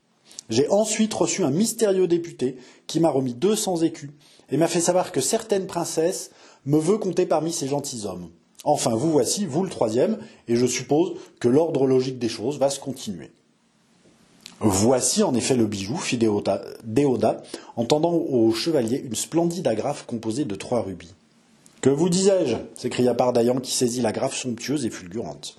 J'ai 0.50 0.70
ensuite 0.70 1.14
reçu 1.14 1.44
un 1.44 1.52
mystérieux 1.52 2.08
député 2.08 2.58
qui 2.88 3.02
m'a 3.02 3.10
remis 3.10 3.34
deux 3.34 3.58
cents 3.58 3.82
écus 3.82 4.12
et 4.50 4.56
m'a 4.56 4.68
fait 4.68 4.80
savoir 4.80 5.12
que 5.12 5.20
certaines 5.20 5.68
princesses 5.68 6.32
me 6.66 6.80
veut 6.80 6.98
compter 6.98 7.26
parmi 7.26 7.52
ces 7.52 7.68
gentilshommes. 7.68 8.30
Enfin, 8.64 8.92
vous 8.92 9.12
voici, 9.12 9.46
vous 9.46 9.64
le 9.64 9.70
troisième, 9.70 10.18
et 10.48 10.56
je 10.56 10.66
suppose 10.66 11.14
que 11.40 11.48
l'ordre 11.48 11.88
logique 11.88 12.20
des 12.20 12.30
choses 12.30 12.60
va 12.60 12.70
se 12.70 12.80
continuer. 12.80 13.32
Voici 14.60 15.24
en 15.24 15.34
effet 15.34 15.56
le 15.56 15.66
bijou, 15.66 15.98
fit 15.98 16.20
Déodat, 16.20 17.42
en 17.76 17.86
tendant 17.86 18.14
au 18.14 18.52
chevalier 18.54 19.02
une 19.04 19.16
splendide 19.16 19.68
agrafe 19.68 20.06
composée 20.06 20.46
de 20.46 20.54
trois 20.54 20.82
rubis. 20.82 21.16
Que 21.82 21.90
vous 21.90 22.10
disais-je? 22.10 22.58
s'écria 22.76 23.16
Pardaillan 23.16 23.60
qui 23.60 23.72
saisit 23.72 24.02
l'agrafe 24.02 24.36
somptueuse 24.36 24.86
et 24.86 24.92
fulgurante. 24.92 25.58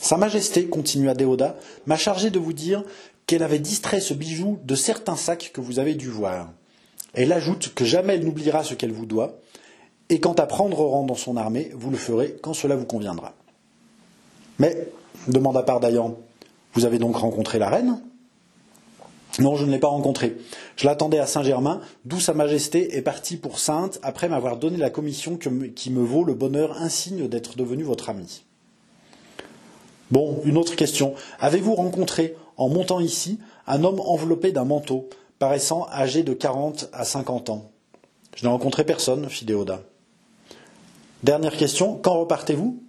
Sa 0.00 0.16
Majesté, 0.16 0.66
continua 0.66 1.14
Déodat, 1.14 1.56
m'a 1.86 1.96
chargé 1.96 2.30
de 2.30 2.40
vous 2.40 2.52
dire 2.52 2.82
qu'elle 3.26 3.44
avait 3.44 3.60
distrait 3.60 4.00
ce 4.00 4.14
bijou 4.14 4.58
de 4.64 4.74
certains 4.74 5.14
sacs 5.14 5.52
que 5.54 5.60
vous 5.60 5.78
avez 5.78 5.94
dû 5.94 6.08
voir. 6.08 6.50
Elle 7.14 7.32
ajoute 7.32 7.72
que 7.74 7.84
jamais 7.84 8.14
elle 8.14 8.24
n'oubliera 8.24 8.64
ce 8.64 8.74
qu'elle 8.74 8.92
vous 8.92 9.06
doit, 9.06 9.38
et 10.10 10.20
quant 10.20 10.34
à 10.34 10.46
prendre 10.46 10.76
rang 10.76 11.04
dans 11.04 11.14
son 11.14 11.36
armée, 11.36 11.70
vous 11.74 11.90
le 11.90 11.96
ferez 11.96 12.36
quand 12.42 12.52
cela 12.52 12.76
vous 12.76 12.84
conviendra. 12.84 13.32
Mais, 14.58 14.88
demanda 15.28 15.62
Pardaillan, 15.62 16.16
vous 16.74 16.84
avez 16.84 16.98
donc 16.98 17.16
rencontré 17.16 17.58
la 17.58 17.70
reine? 17.70 18.02
Non, 19.38 19.54
je 19.54 19.64
ne 19.64 19.70
l'ai 19.70 19.78
pas 19.78 19.88
rencontrée. 19.88 20.36
Je 20.76 20.86
l'attendais 20.86 21.20
à 21.20 21.26
Saint-Germain, 21.26 21.80
d'où 22.04 22.18
Sa 22.18 22.34
Majesté 22.34 22.96
est 22.96 23.02
partie 23.02 23.36
pour 23.36 23.60
Sainte 23.60 24.00
après 24.02 24.28
m'avoir 24.28 24.56
donné 24.56 24.76
la 24.76 24.90
commission 24.90 25.38
qui 25.38 25.90
me 25.90 26.02
vaut 26.02 26.24
le 26.24 26.34
bonheur 26.34 26.76
insigne 26.82 27.28
d'être 27.28 27.56
devenu 27.56 27.84
votre 27.84 28.10
ami. 28.10 28.42
Bon, 30.10 30.40
une 30.44 30.58
autre 30.58 30.74
question. 30.74 31.14
Avez-vous 31.38 31.74
rencontré 31.74 32.34
en 32.56 32.68
montant 32.68 32.98
ici, 32.98 33.38
un 33.68 33.84
homme 33.84 34.00
enveloppé 34.00 34.50
d'un 34.50 34.64
manteau, 34.64 35.08
paraissant 35.38 35.86
âgé 35.92 36.24
de 36.24 36.34
quarante 36.34 36.90
à 36.92 37.04
cinquante 37.04 37.48
ans? 37.48 37.70
Je 38.34 38.44
n'ai 38.44 38.50
rencontré 38.50 38.84
personne, 38.84 39.28
fit 39.28 39.44
Déodat. 39.44 39.82
Dernière 41.22 41.56
question, 41.56 41.98
quand 42.02 42.18
repartez-vous? 42.18 42.82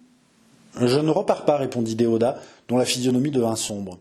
Je 0.79 0.99
ne 0.99 1.09
repars 1.09 1.45
pas, 1.45 1.57
répondit 1.57 1.95
Déodat, 1.95 2.39
dont 2.69 2.77
la 2.77 2.85
physionomie 2.85 3.31
devint 3.31 3.55
sombre. 3.55 3.99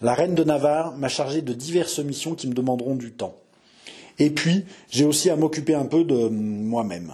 La 0.00 0.14
reine 0.14 0.34
de 0.34 0.42
Navarre 0.42 0.96
m'a 0.96 1.08
chargé 1.08 1.42
de 1.42 1.52
diverses 1.52 2.00
missions 2.00 2.34
qui 2.34 2.48
me 2.48 2.54
demanderont 2.54 2.96
du 2.96 3.12
temps. 3.12 3.36
Et 4.18 4.30
puis, 4.30 4.64
j'ai 4.90 5.04
aussi 5.04 5.30
à 5.30 5.36
m'occuper 5.36 5.74
un 5.74 5.84
peu 5.84 6.04
de 6.04 6.28
moi-même. 6.28 7.12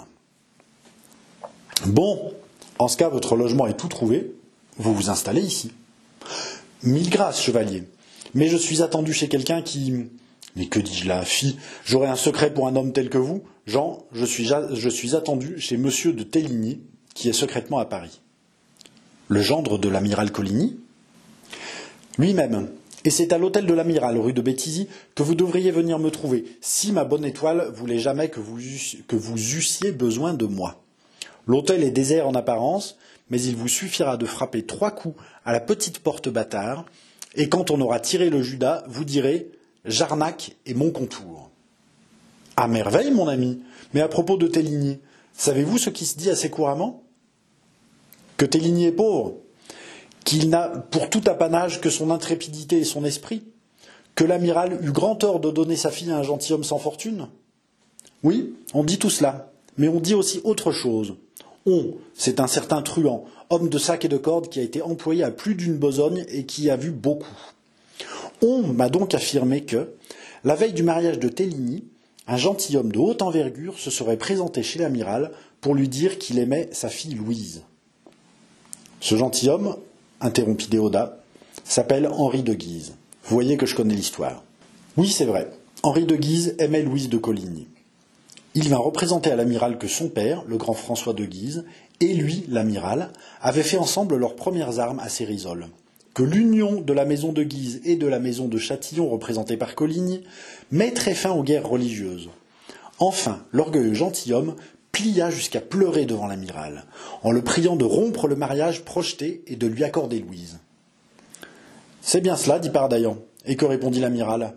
Bon, 1.84 2.32
en 2.78 2.88
ce 2.88 2.96
cas, 2.96 3.08
votre 3.08 3.36
logement 3.36 3.66
est 3.66 3.76
tout 3.76 3.88
trouvé. 3.88 4.32
Vous 4.78 4.94
vous 4.94 5.10
installez 5.10 5.42
ici. 5.42 5.72
Mille 6.82 7.10
grâces, 7.10 7.40
chevalier. 7.40 7.84
Mais 8.34 8.48
je 8.48 8.56
suis 8.56 8.82
attendu 8.82 9.12
chez 9.12 9.28
quelqu'un 9.28 9.62
qui. 9.62 10.06
Mais 10.56 10.66
que 10.66 10.80
dis-je 10.80 11.06
là, 11.06 11.22
fille? 11.24 11.56
J'aurais 11.84 12.08
un 12.08 12.16
secret 12.16 12.52
pour 12.52 12.66
un 12.66 12.76
homme 12.76 12.92
tel 12.92 13.10
que 13.10 13.18
vous? 13.18 13.44
Jean, 13.66 14.04
je 14.12 14.24
suis, 14.24 14.46
je 14.46 14.88
suis 14.88 15.14
attendu 15.14 15.60
chez 15.60 15.76
monsieur 15.76 16.12
de 16.12 16.22
Téligny, 16.22 16.80
qui 17.14 17.28
est 17.28 17.34
secrètement 17.34 17.78
à 17.78 17.84
Paris. 17.84 18.20
Le 19.28 19.42
gendre 19.42 19.78
de 19.78 19.88
l'amiral 19.88 20.32
Coligny? 20.32 20.78
Lui-même. 22.18 22.70
Et 23.04 23.10
c'est 23.10 23.32
à 23.32 23.38
l'hôtel 23.38 23.66
de 23.66 23.74
l'Amiral, 23.74 24.18
rue 24.18 24.32
de 24.32 24.40
Béthisy, 24.40 24.88
que 25.14 25.22
vous 25.22 25.36
devriez 25.36 25.70
venir 25.70 26.00
me 26.00 26.10
trouver, 26.10 26.44
si 26.60 26.90
ma 26.90 27.04
bonne 27.04 27.24
étoile 27.24 27.70
voulait 27.72 28.00
jamais 28.00 28.30
que 28.30 28.40
vous, 28.40 28.58
que 29.06 29.14
vous 29.14 29.36
eussiez 29.36 29.92
besoin 29.92 30.34
de 30.34 30.46
moi. 30.46 30.82
L'hôtel 31.46 31.84
est 31.84 31.92
désert 31.92 32.26
en 32.26 32.34
apparence, 32.34 32.96
mais 33.30 33.40
il 33.40 33.54
vous 33.54 33.68
suffira 33.68 34.16
de 34.16 34.26
frapper 34.26 34.64
trois 34.64 34.90
coups 34.90 35.22
à 35.44 35.52
la 35.52 35.60
petite 35.60 36.00
porte 36.00 36.28
bâtard, 36.28 36.84
et 37.36 37.48
quand 37.48 37.70
on 37.70 37.80
aura 37.80 38.00
tiré 38.00 38.28
le 38.28 38.42
Judas, 38.42 38.82
vous 38.88 39.04
direz 39.04 39.50
Jarnac 39.86 40.56
et 40.66 40.74
mon 40.74 40.90
contour. 40.90 41.50
À 42.56 42.68
merveille, 42.68 43.10
mon 43.10 43.28
ami. 43.28 43.62
Mais 43.94 44.00
à 44.00 44.08
propos 44.08 44.36
de 44.36 44.46
Téligny, 44.46 44.98
savez-vous 45.32 45.78
ce 45.78 45.90
qui 45.90 46.06
se 46.06 46.16
dit 46.16 46.30
assez 46.30 46.50
couramment? 46.50 47.02
Que 48.36 48.44
Téligny 48.46 48.86
est 48.86 48.92
pauvre, 48.92 49.34
qu'il 50.24 50.50
n'a 50.50 50.68
pour 50.68 51.08
tout 51.08 51.22
apanage 51.26 51.80
que 51.80 51.88
son 51.88 52.10
intrépidité 52.10 52.78
et 52.78 52.84
son 52.84 53.04
esprit, 53.04 53.44
que 54.14 54.24
l'amiral 54.24 54.78
eut 54.82 54.92
grand 54.92 55.16
tort 55.16 55.40
de 55.40 55.50
donner 55.50 55.76
sa 55.76 55.90
fille 55.90 56.10
à 56.10 56.18
un 56.18 56.22
gentilhomme 56.22 56.64
sans 56.64 56.78
fortune? 56.78 57.28
Oui, 58.22 58.54
on 58.74 58.82
dit 58.82 58.98
tout 58.98 59.10
cela, 59.10 59.52
mais 59.78 59.88
on 59.88 60.00
dit 60.00 60.14
aussi 60.14 60.40
autre 60.44 60.72
chose. 60.72 61.16
On, 61.64 61.94
c'est 62.14 62.40
un 62.40 62.46
certain 62.46 62.82
truand, 62.82 63.24
homme 63.50 63.68
de 63.68 63.78
sac 63.78 64.04
et 64.04 64.08
de 64.08 64.16
corde 64.16 64.48
qui 64.48 64.58
a 64.60 64.62
été 64.62 64.82
employé 64.82 65.22
à 65.22 65.30
plus 65.30 65.54
d'une 65.54 65.76
besogne 65.76 66.24
et 66.28 66.44
qui 66.44 66.70
a 66.70 66.76
vu 66.76 66.90
beaucoup. 66.90 67.54
On 68.42 68.62
m'a 68.62 68.88
donc 68.88 69.14
affirmé 69.14 69.62
que, 69.62 69.94
la 70.44 70.54
veille 70.54 70.74
du 70.74 70.82
mariage 70.82 71.18
de 71.18 71.28
Téligny, 71.28 71.84
un 72.26 72.36
gentilhomme 72.36 72.92
de 72.92 72.98
haute 72.98 73.22
envergure 73.22 73.78
se 73.78 73.90
serait 73.90 74.18
présenté 74.18 74.62
chez 74.62 74.78
l'amiral 74.78 75.32
pour 75.60 75.74
lui 75.74 75.88
dire 75.88 76.18
qu'il 76.18 76.38
aimait 76.38 76.68
sa 76.72 76.88
fille 76.88 77.14
Louise. 77.14 77.62
Ce 79.00 79.16
gentilhomme, 79.16 79.76
interrompit 80.20 80.68
Déodat, 80.68 81.18
s'appelle 81.64 82.08
Henri 82.08 82.42
de 82.42 82.52
Guise. 82.52 82.94
Vous 83.24 83.34
voyez 83.34 83.56
que 83.56 83.66
je 83.66 83.74
connais 83.74 83.94
l'histoire. 83.94 84.44
Oui, 84.96 85.08
c'est 85.08 85.24
vrai. 85.24 85.50
Henri 85.82 86.04
de 86.04 86.16
Guise 86.16 86.56
aimait 86.58 86.82
Louise 86.82 87.08
de 87.08 87.18
Coligny. 87.18 87.68
Il 88.54 88.68
vint 88.68 88.76
représenter 88.76 89.30
à 89.30 89.36
l'amiral 89.36 89.78
que 89.78 89.88
son 89.88 90.08
père, 90.08 90.44
le 90.46 90.56
grand 90.56 90.74
François 90.74 91.12
de 91.12 91.24
Guise, 91.24 91.64
et 92.00 92.12
lui, 92.14 92.44
l'amiral, 92.48 93.12
avaient 93.40 93.62
fait 93.62 93.78
ensemble 93.78 94.16
leurs 94.16 94.36
premières 94.36 94.78
armes 94.78 95.00
à 95.00 95.08
Cérisole 95.08 95.68
que 96.16 96.22
l'union 96.22 96.80
de 96.80 96.94
la 96.94 97.04
maison 97.04 97.30
de 97.30 97.42
Guise 97.42 97.82
et 97.84 97.96
de 97.96 98.06
la 98.06 98.18
maison 98.18 98.48
de 98.48 98.56
Châtillon, 98.56 99.06
représentée 99.10 99.58
par 99.58 99.74
Coligny, 99.74 100.24
mettrait 100.70 101.12
fin 101.12 101.32
aux 101.32 101.42
guerres 101.42 101.68
religieuses. 101.68 102.30
Enfin, 102.98 103.44
l'orgueilleux 103.52 103.92
gentilhomme 103.92 104.56
plia 104.92 105.28
jusqu'à 105.28 105.60
pleurer 105.60 106.06
devant 106.06 106.26
l'amiral, 106.26 106.86
en 107.22 107.32
le 107.32 107.42
priant 107.42 107.76
de 107.76 107.84
rompre 107.84 108.28
le 108.28 108.34
mariage 108.34 108.82
projeté 108.82 109.44
et 109.46 109.56
de 109.56 109.66
lui 109.66 109.84
accorder 109.84 110.20
Louise. 110.20 110.58
C'est 112.00 112.22
bien 112.22 112.36
cela, 112.36 112.60
dit 112.60 112.70
Pardaillan. 112.70 113.18
Et 113.44 113.56
que 113.56 113.66
répondit 113.66 114.00
l'amiral? 114.00 114.54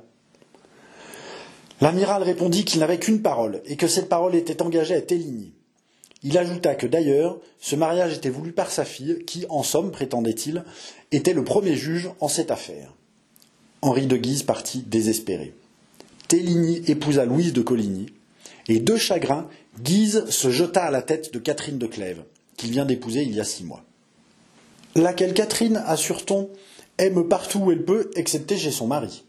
L'amiral 1.82 2.24
répondit 2.24 2.64
qu'il 2.64 2.80
n'avait 2.80 3.00
qu'une 3.00 3.22
parole, 3.22 3.62
et 3.66 3.76
que 3.76 3.88
cette 3.88 4.08
parole 4.08 4.36
était 4.36 4.62
engagée 4.62 4.96
à 4.96 5.02
Téligny. 5.02 5.52
Il 6.24 6.38
ajouta 6.38 6.76
que 6.76 6.88
d'ailleurs, 6.88 7.38
ce 7.60 7.76
mariage 7.76 8.14
était 8.14 8.30
voulu 8.30 8.52
par 8.52 8.72
sa 8.72 8.86
fille, 8.86 9.24
qui, 9.26 9.46
en 9.50 9.64
somme, 9.64 9.92
prétendait-il, 9.92 10.64
était 11.12 11.34
le 11.34 11.44
premier 11.44 11.76
juge 11.76 12.10
en 12.20 12.28
cette 12.28 12.52
affaire. 12.52 12.94
Henri 13.82 14.08
de 14.08 14.18
Guise 14.18 14.44
partit 14.44 14.84
désespéré. 14.86 15.54
Téligny 16.28 16.84
épousa 16.88 17.26
Louise 17.26 17.54
de 17.54 17.62
Coligny, 17.62 18.08
et 18.68 18.80
de 18.80 18.98
chagrin, 18.98 19.48
Guise 19.82 20.30
se 20.30 20.52
jeta 20.52 20.84
à 20.84 20.92
la 20.92 21.02
tête 21.02 21.34
de 21.34 21.40
Catherine 21.40 21.78
de 21.78 21.88
Clèves, 21.88 22.24
qu'il 22.58 22.72
vient 22.72 22.86
d'épouser 22.86 23.24
il 23.24 23.34
y 23.34 23.40
a 23.40 23.46
six 23.46 23.64
mois. 23.64 23.84
Laquelle 24.96 25.34
Catherine, 25.34 25.82
assure-t-on, 25.86 26.50
aime 26.98 27.28
partout 27.28 27.60
où 27.60 27.72
elle 27.72 27.86
peut, 27.86 28.12
excepté 28.16 28.58
chez 28.58 28.72
son 28.72 28.88
mari? 28.88 29.24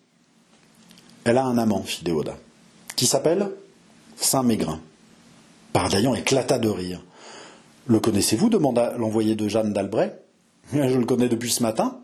Elle 1.24 1.38
a 1.38 1.44
un 1.44 1.58
amant, 1.58 1.82
fit 1.82 2.02
Déodat, 2.02 2.38
qui 2.96 3.06
s'appelle 3.06 3.50
Saint-Mégrin. 4.16 4.80
Pardaillan 5.72 6.14
éclata 6.14 6.58
de 6.58 6.68
rire. 6.68 7.04
Le 7.86 8.00
connaissez-vous 8.00 8.48
demanda 8.48 8.94
l'envoyé 8.98 9.36
de 9.36 9.48
Jeanne 9.48 9.72
d'Albret. 9.72 10.20
Je 10.72 10.98
le 10.98 11.04
connais 11.04 11.28
depuis 11.28 11.50
ce 11.50 11.62
matin. 11.62 12.00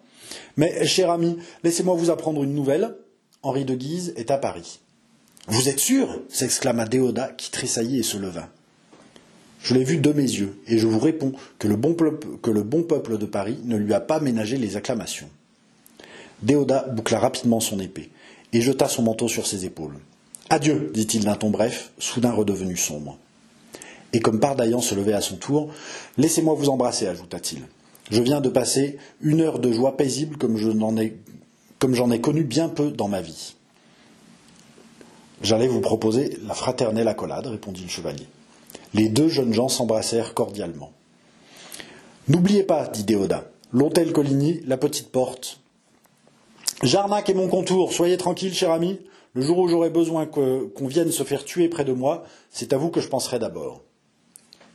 Mais, 0.56 0.86
cher 0.86 1.10
ami, 1.10 1.38
laissez-moi 1.64 1.96
vous 1.96 2.10
apprendre 2.10 2.44
une 2.44 2.54
nouvelle. 2.54 2.96
Henri 3.42 3.64
de 3.64 3.74
Guise 3.74 4.14
est 4.16 4.30
à 4.30 4.38
Paris. 4.38 4.80
Vous 5.48 5.68
êtes 5.68 5.80
sûr? 5.80 6.20
s'exclama 6.28 6.86
Déodat, 6.86 7.28
qui 7.28 7.50
tressaillit 7.50 7.98
et 7.98 8.04
se 8.04 8.18
leva. 8.18 8.48
Je 9.62 9.74
l'ai 9.74 9.84
vu 9.84 9.98
de 9.98 10.12
mes 10.12 10.22
yeux, 10.22 10.58
et 10.68 10.78
je 10.78 10.86
vous 10.86 10.98
réponds 10.98 11.32
que 11.58 11.66
le, 11.66 11.76
bon 11.76 11.94
peuple, 11.94 12.38
que 12.42 12.50
le 12.50 12.62
bon 12.62 12.82
peuple 12.82 13.18
de 13.18 13.26
Paris 13.26 13.58
ne 13.64 13.76
lui 13.76 13.94
a 13.94 14.00
pas 14.00 14.20
ménagé 14.20 14.58
les 14.58 14.76
acclamations. 14.76 15.28
Déodat 16.42 16.86
boucla 16.88 17.18
rapidement 17.18 17.60
son 17.60 17.80
épée, 17.80 18.10
et 18.52 18.60
jeta 18.60 18.88
son 18.88 19.02
manteau 19.02 19.28
sur 19.28 19.46
ses 19.46 19.64
épaules. 19.64 19.98
Adieu, 20.50 20.90
dit-il 20.94 21.24
d'un 21.24 21.34
ton 21.34 21.50
bref, 21.50 21.90
soudain 21.98 22.32
redevenu 22.32 22.76
sombre. 22.76 23.18
Et 24.16 24.20
comme 24.20 24.40
Pardaillan 24.40 24.80
se 24.80 24.94
levait 24.94 25.12
à 25.12 25.20
son 25.20 25.36
tour, 25.36 25.68
Laissez-moi 26.16 26.54
vous 26.54 26.70
embrasser, 26.70 27.06
ajouta-t-il. 27.06 27.60
Je 28.10 28.22
viens 28.22 28.40
de 28.40 28.48
passer 28.48 28.96
une 29.20 29.42
heure 29.42 29.58
de 29.58 29.70
joie 29.70 29.98
paisible 29.98 30.38
comme 30.38 30.56
j'en 30.56 30.96
ai, 30.96 31.12
ai 32.14 32.20
connu 32.22 32.42
bien 32.42 32.70
peu 32.70 32.90
dans 32.90 33.08
ma 33.08 33.20
vie. 33.20 33.56
J'allais 35.42 35.68
vous 35.68 35.82
proposer 35.82 36.38
la 36.46 36.54
fraternelle 36.54 37.08
accolade, 37.08 37.46
répondit 37.46 37.82
le 37.82 37.90
chevalier. 37.90 38.26
Les 38.94 39.10
deux 39.10 39.28
jeunes 39.28 39.52
gens 39.52 39.68
s'embrassèrent 39.68 40.32
cordialement. 40.32 40.92
N'oubliez 42.28 42.62
pas, 42.62 42.88
dit 42.88 43.04
Déodat, 43.04 43.44
l'hôtel 43.70 44.14
Coligny, 44.14 44.62
la 44.66 44.78
petite 44.78 45.12
porte. 45.12 45.60
Jarnac 46.82 47.28
et 47.28 47.34
mon 47.34 47.48
contour, 47.48 47.92
soyez 47.92 48.16
tranquille, 48.16 48.54
cher 48.54 48.70
ami. 48.70 48.98
Le 49.34 49.42
jour 49.42 49.58
où 49.58 49.68
j'aurai 49.68 49.90
besoin 49.90 50.24
qu'on 50.24 50.86
vienne 50.86 51.12
se 51.12 51.22
faire 51.22 51.44
tuer 51.44 51.68
près 51.68 51.84
de 51.84 51.92
moi, 51.92 52.24
c'est 52.50 52.72
à 52.72 52.78
vous 52.78 52.88
que 52.88 53.02
je 53.02 53.08
penserai 53.08 53.38
d'abord. 53.38 53.82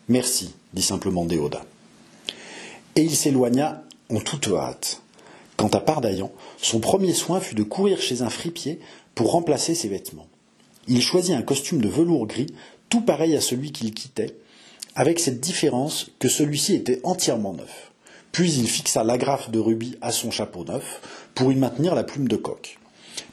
Merci, 0.10 0.54
dit 0.74 0.82
simplement 0.82 1.26
Déodat. 1.26 1.66
Et 2.96 3.02
il 3.02 3.16
s'éloigna 3.16 3.84
en 4.10 4.20
toute 4.20 4.48
hâte. 4.48 5.02
Quant 5.58 5.70
à 5.70 5.80
Pardaillan, 5.80 6.32
son 6.58 6.80
premier 6.80 7.14
soin 7.14 7.40
fut 7.40 7.56
de 7.56 7.64
courir 7.64 8.02
chez 8.02 8.22
un 8.22 8.30
fripier 8.30 8.80
pour 9.16 9.32
remplacer 9.32 9.76
ses 9.76 9.88
vêtements. 9.88 10.28
Il 10.88 11.02
choisit 11.02 11.36
un 11.36 11.44
costume 11.44 11.82
de 11.82 11.88
velours 11.88 12.26
gris, 12.26 12.54
tout 12.90 13.02
pareil 13.02 13.36
à 13.36 13.42
celui 13.42 13.72
qu'il 13.72 13.94
quittait, 13.94 14.36
avec 14.96 15.20
cette 15.20 15.40
différence 15.40 16.08
que 16.20 16.28
celui-ci 16.28 16.74
était 16.76 17.00
entièrement 17.04 17.54
neuf. 17.54 17.92
Puis 18.32 18.54
il 18.54 18.68
fixa 18.68 19.04
l'agrafe 19.04 19.52
de 19.52 19.60
rubis 19.60 19.98
à 20.02 20.12
son 20.12 20.32
chapeau 20.32 20.64
neuf 20.64 21.02
pour 21.36 21.52
y 21.52 21.56
maintenir 21.56 21.96
la 21.96 22.04
plume 22.04 22.28
de 22.28 22.38
coq. 22.38 22.80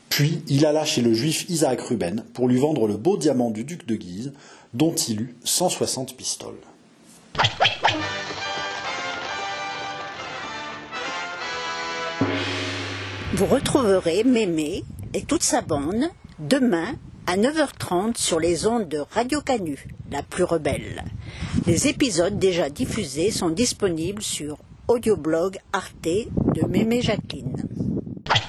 Puis 0.09 0.43
il 0.49 0.67
alla 0.67 0.85
chez 0.85 1.03
le 1.03 1.15
juif 1.15 1.47
Isaac 1.49 1.81
Ruben 1.81 2.25
pour 2.35 2.49
lui 2.49 2.59
vendre 2.59 2.87
le 2.87 2.97
beau 2.97 3.17
diamant 3.17 3.51
du 3.51 3.65
duc 3.65 3.87
de 3.87 3.95
Guise, 3.95 4.33
dont 4.75 4.95
il 4.95 5.21
eut 5.23 5.37
160 5.45 6.17
pistoles. 6.17 6.55
Vous 13.35 13.47
retrouverez 13.47 14.25
Mémé 14.25 14.85
et 15.15 15.23
toute 15.23 15.43
sa 15.43 15.61
bande 15.61 16.09
demain 16.39 16.97
à 17.27 17.37
9h30 17.37 18.17
sur 18.17 18.41
les 18.41 18.67
ondes 18.67 18.89
de 18.89 18.99
Radio 19.11 19.41
Canu, 19.41 19.87
la 20.11 20.23
plus 20.23 20.45
rebelle. 20.45 21.05
Les 21.67 21.89
épisodes 21.89 22.39
déjà 22.39 22.71
diffusés 22.71 23.31
sont 23.31 23.51
disponibles 23.51 24.23
sur 24.23 24.59
audioblog 24.89 25.59
Arte 25.73 26.03
de 26.05 26.67
Mémé 26.67 27.03
Jacqueline. 27.03 27.69